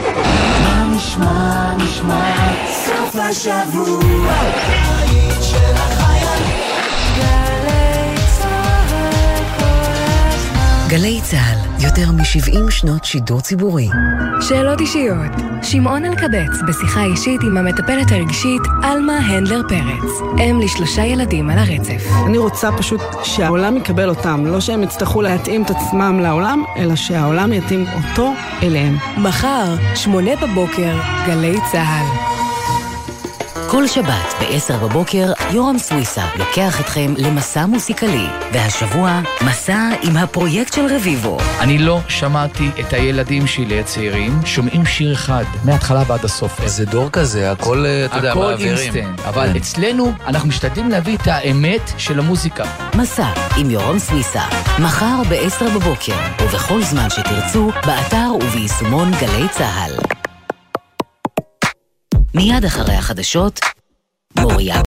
[0.63, 2.33] מה נשמע, נשמע,
[2.85, 4.33] סוף השבוע,
[10.91, 13.87] גלי צה"ל, יותר מ-70 שנות שידור ציבורי.
[14.41, 15.31] שאלות אישיות.
[15.63, 20.11] שמעון אלקבץ בשיחה אישית עם המטפלת הרגשית עלמה הנדלר פרץ.
[20.39, 22.03] אם לשלושה ילדים על הרצף.
[22.25, 27.53] אני רוצה פשוט שהעולם יקבל אותם, לא שהם יצטרכו להתאים את עצמם לעולם, אלא שהעולם
[27.53, 28.33] יתאים אותו
[28.63, 28.97] אליהם.
[29.17, 32.40] מחר, שמונה בבוקר, גלי צה"ל.
[33.71, 38.27] כל שבת ב-10 בבוקר, יורם סוויסה לוקח אתכם למסע מוסיקלי.
[38.53, 41.37] והשבוע, מסע עם הפרויקט של רביבו.
[41.59, 46.67] אני לא שמעתי את הילדים שלי הצעירים שומעים שיר אחד, מההתחלה ועד הסוף.
[46.67, 48.77] זה דור כזה, הכל, אתה יודע, הכל מעבירים.
[48.77, 49.55] אינסטנט, אבל כן.
[49.55, 52.63] אצלנו אנחנו משתדלים להביא את האמת של המוזיקה.
[52.95, 54.43] מסע עם יורם סוויסה,
[54.79, 60.21] מחר ב-10 בבוקר, ובכל זמן שתרצו, באתר וביישומון גלי צה"ל.
[62.33, 63.59] מיד אחרי החדשות,
[64.39, 64.75] מוריה